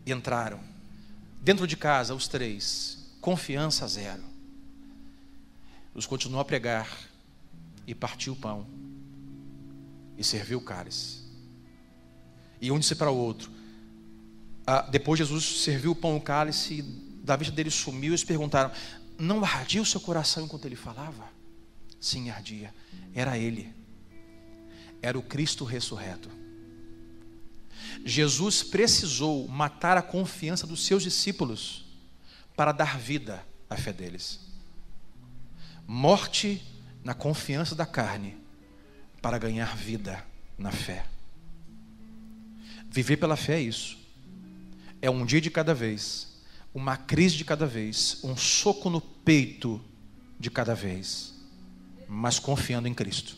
[0.05, 0.59] E entraram
[1.41, 4.23] dentro de casa, os três, confiança zero.
[5.93, 6.87] Os continuou a pregar
[7.85, 8.65] e partiu o pão
[10.17, 11.21] e serviu o cálice.
[12.61, 13.51] E um disse para o outro.
[14.65, 18.11] Ah, depois Jesus serviu o pão e o cálice, e da vista dele sumiu.
[18.11, 18.71] E eles perguntaram:
[19.17, 21.27] Não ardia o seu coração enquanto ele falava?
[21.99, 22.73] Sim, ardia.
[23.13, 23.73] Era ele.
[25.01, 26.29] Era o Cristo ressurreto.
[28.05, 31.85] Jesus precisou matar a confiança dos seus discípulos
[32.55, 34.39] para dar vida à fé deles.
[35.85, 36.61] Morte
[37.03, 38.37] na confiança da carne
[39.21, 40.23] para ganhar vida
[40.57, 41.05] na fé.
[42.89, 43.97] Viver pela fé é isso.
[45.01, 46.39] É um dia de cada vez,
[46.73, 49.81] uma crise de cada vez, um soco no peito
[50.39, 51.33] de cada vez,
[52.07, 53.35] mas confiando em Cristo.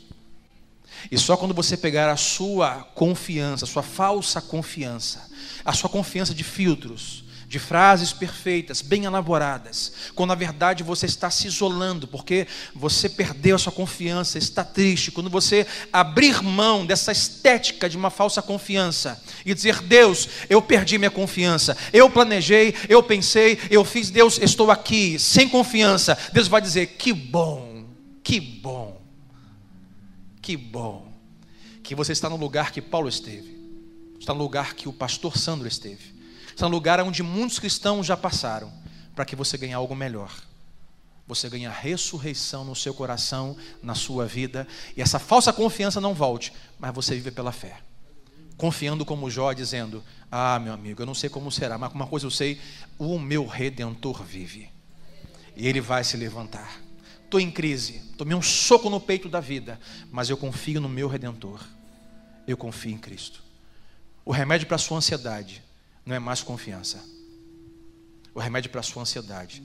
[1.12, 5.30] E só quando você pegar a sua confiança, a sua falsa confiança,
[5.64, 7.25] a sua confiança de filtros,
[7.56, 13.56] de frases perfeitas, bem elaboradas, quando na verdade você está se isolando, porque você perdeu
[13.56, 19.24] a sua confiança, está triste, quando você abrir mão dessa estética de uma falsa confiança
[19.46, 24.70] e dizer: Deus, eu perdi minha confiança, eu planejei, eu pensei, eu fiz, Deus, estou
[24.70, 27.86] aqui, sem confiança, Deus vai dizer: Que bom,
[28.22, 29.02] que bom,
[30.42, 31.08] que bom,
[31.82, 33.58] que você está no lugar que Paulo esteve,
[34.20, 36.15] está no lugar que o pastor Sandro esteve
[36.64, 38.72] um lugar onde muitos cristãos já passaram,
[39.14, 40.32] para que você ganhe algo melhor.
[41.28, 46.54] Você ganha ressurreição no seu coração, na sua vida, e essa falsa confiança não volte,
[46.78, 47.80] mas você vive pela fé.
[48.58, 52.28] Confiando como Jó, dizendo: Ah, meu amigo, eu não sei como será, mas uma coisa
[52.28, 52.62] eu sei:
[52.98, 54.70] o meu redentor vive,
[55.56, 56.80] e ele vai se levantar.
[57.24, 59.80] Estou em crise, tomei um soco no peito da vida,
[60.12, 61.60] mas eu confio no meu redentor,
[62.48, 63.44] eu confio em Cristo.
[64.24, 65.65] O remédio para a sua ansiedade
[66.06, 67.04] não é mais confiança.
[68.34, 69.64] O remédio para a sua ansiedade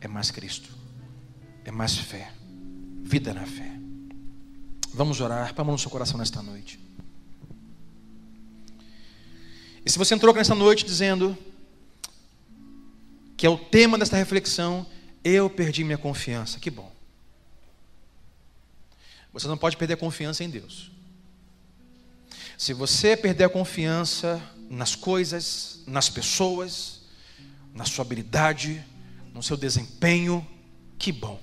[0.00, 0.68] é mais Cristo,
[1.64, 2.32] é mais fé,
[3.02, 3.70] vida na fé.
[4.92, 6.78] Vamos orar, põe a mão no seu coração nesta noite.
[9.84, 11.36] E se você entrou nesta noite dizendo
[13.36, 14.86] que é o tema desta reflexão,
[15.24, 16.92] eu perdi minha confiança, que bom.
[19.32, 20.90] Você não pode perder a confiança em Deus.
[22.58, 27.00] Se você perder a confiança nas coisas, nas pessoas,
[27.74, 28.82] na sua habilidade,
[29.34, 30.46] no seu desempenho,
[30.96, 31.40] que bom.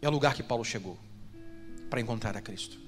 [0.00, 0.96] É o lugar que Paulo chegou
[1.90, 2.78] para encontrar a Cristo.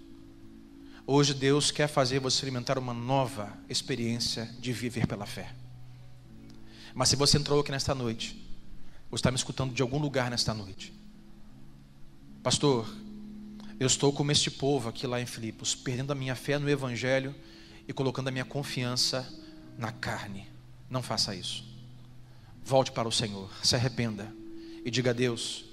[1.05, 5.53] Hoje Deus quer fazer você experimentar uma nova experiência de viver pela fé.
[6.95, 8.41] Mas se você entrou aqui nesta noite,
[9.11, 10.93] ou está me escutando de algum lugar nesta noite,
[12.43, 12.89] pastor,
[13.80, 17.34] eu estou como este povo aqui lá em Filipos, perdendo a minha fé no Evangelho
[17.87, 19.26] e colocando a minha confiança
[19.76, 20.49] na carne.
[20.89, 21.64] Não faça isso.
[22.64, 24.32] Volte para o Senhor, se arrependa
[24.84, 25.64] e diga a Deus: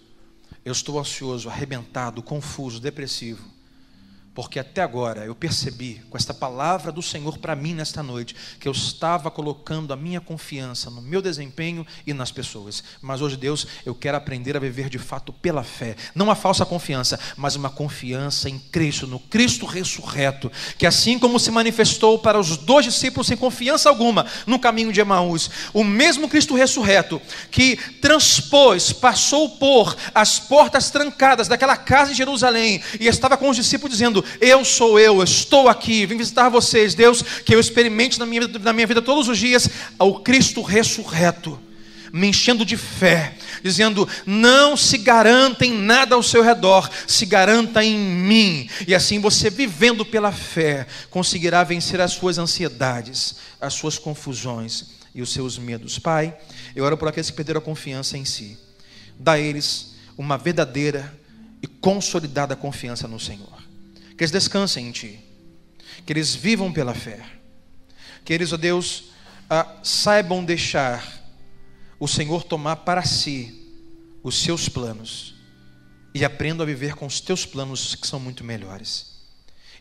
[0.66, 3.53] Eu estou ansioso, arrebentado, confuso, depressivo
[4.34, 8.68] porque até agora eu percebi, com esta palavra do Senhor para mim nesta noite, que
[8.68, 12.84] eu estava colocando a minha confiança no meu desempenho e nas pessoas.
[13.02, 15.96] Mas hoje, Deus, eu quero aprender a viver de fato pela fé.
[16.16, 20.52] Não a falsa confiança, mas uma confiança em Cristo, no Cristo ressurreto.
[20.78, 25.00] Que assim como se manifestou para os dois discípulos sem confiança alguma no caminho de
[25.00, 27.22] Emaús, o mesmo Cristo ressurreto
[27.52, 33.56] que transpôs, passou por as portas trancadas daquela casa em Jerusalém e estava com os
[33.56, 38.26] discípulos dizendo: eu sou eu, estou aqui, vim visitar vocês, Deus, que eu experimente na
[38.26, 41.60] minha, na minha vida todos os dias ao Cristo ressurreto,
[42.12, 47.84] me enchendo de fé, dizendo: não se garanta em nada ao seu redor, se garanta
[47.84, 53.98] em mim, e assim você, vivendo pela fé, conseguirá vencer as suas ansiedades, as suas
[53.98, 55.98] confusões e os seus medos.
[55.98, 56.38] Pai,
[56.76, 58.58] eu oro por aqueles que perderam a confiança em si,
[59.18, 61.18] dá a eles uma verdadeira
[61.62, 63.63] e consolidada confiança no Senhor
[64.18, 65.20] que eles descansem em Ti,
[66.06, 67.24] que eles vivam pela fé,
[68.24, 69.06] que eles, ó Deus,
[69.50, 71.22] ah, saibam deixar
[72.00, 73.60] o Senhor tomar para si
[74.24, 75.36] os seus planos
[76.14, 79.14] e aprendam a viver com os teus planos que são muito melhores.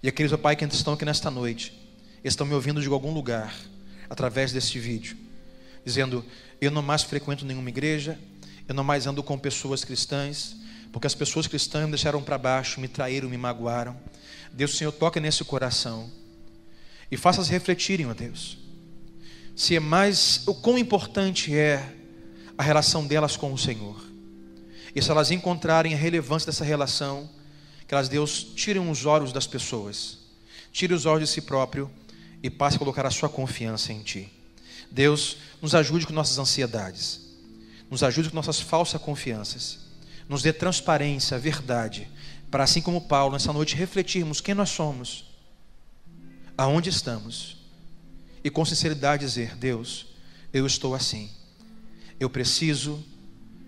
[0.02, 1.72] E aqueles, ó Pai, que estão aqui nesta noite,
[2.24, 3.54] estão me ouvindo de algum lugar,
[4.08, 5.16] através deste vídeo,
[5.84, 6.24] dizendo:
[6.60, 8.18] Eu não mais frequento nenhuma igreja,
[8.68, 10.56] eu não mais ando com pessoas cristãs,
[10.92, 13.96] porque as pessoas cristãs me deixaram para baixo, me traíram, me magoaram.
[14.52, 16.10] Deus, Senhor, toca nesse coração
[17.10, 18.58] e faça-as refletirem, ó Deus,
[19.54, 21.94] se é mais, o quão importante é
[22.56, 24.02] a relação delas com o Senhor.
[24.94, 27.28] E se elas encontrarem a relevância dessa relação,
[27.86, 30.18] que elas, Deus, tirem os olhos das pessoas,
[30.72, 31.90] tire os olhos de si próprio
[32.42, 34.30] e passe a colocar a sua confiança em Ti.
[34.90, 37.20] Deus, nos ajude com nossas ansiedades,
[37.90, 39.78] nos ajude com nossas falsas confianças,
[40.28, 42.08] nos dê transparência, verdade,
[42.52, 45.24] para assim como Paulo, nessa noite, refletirmos quem nós somos,
[46.56, 47.56] aonde estamos,
[48.44, 50.08] e com sinceridade dizer: Deus,
[50.52, 51.30] eu estou assim,
[52.20, 53.02] eu preciso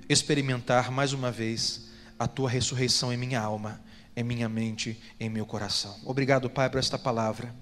[0.07, 1.87] experimentar mais uma vez
[2.19, 3.81] a tua ressurreição em minha alma,
[4.15, 5.99] em minha mente, em meu coração.
[6.05, 7.55] Obrigado, Pai, por esta palavra.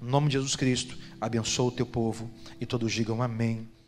[0.00, 3.68] Em nome de Jesus Cristo, abençoa o teu povo e todos digam amém.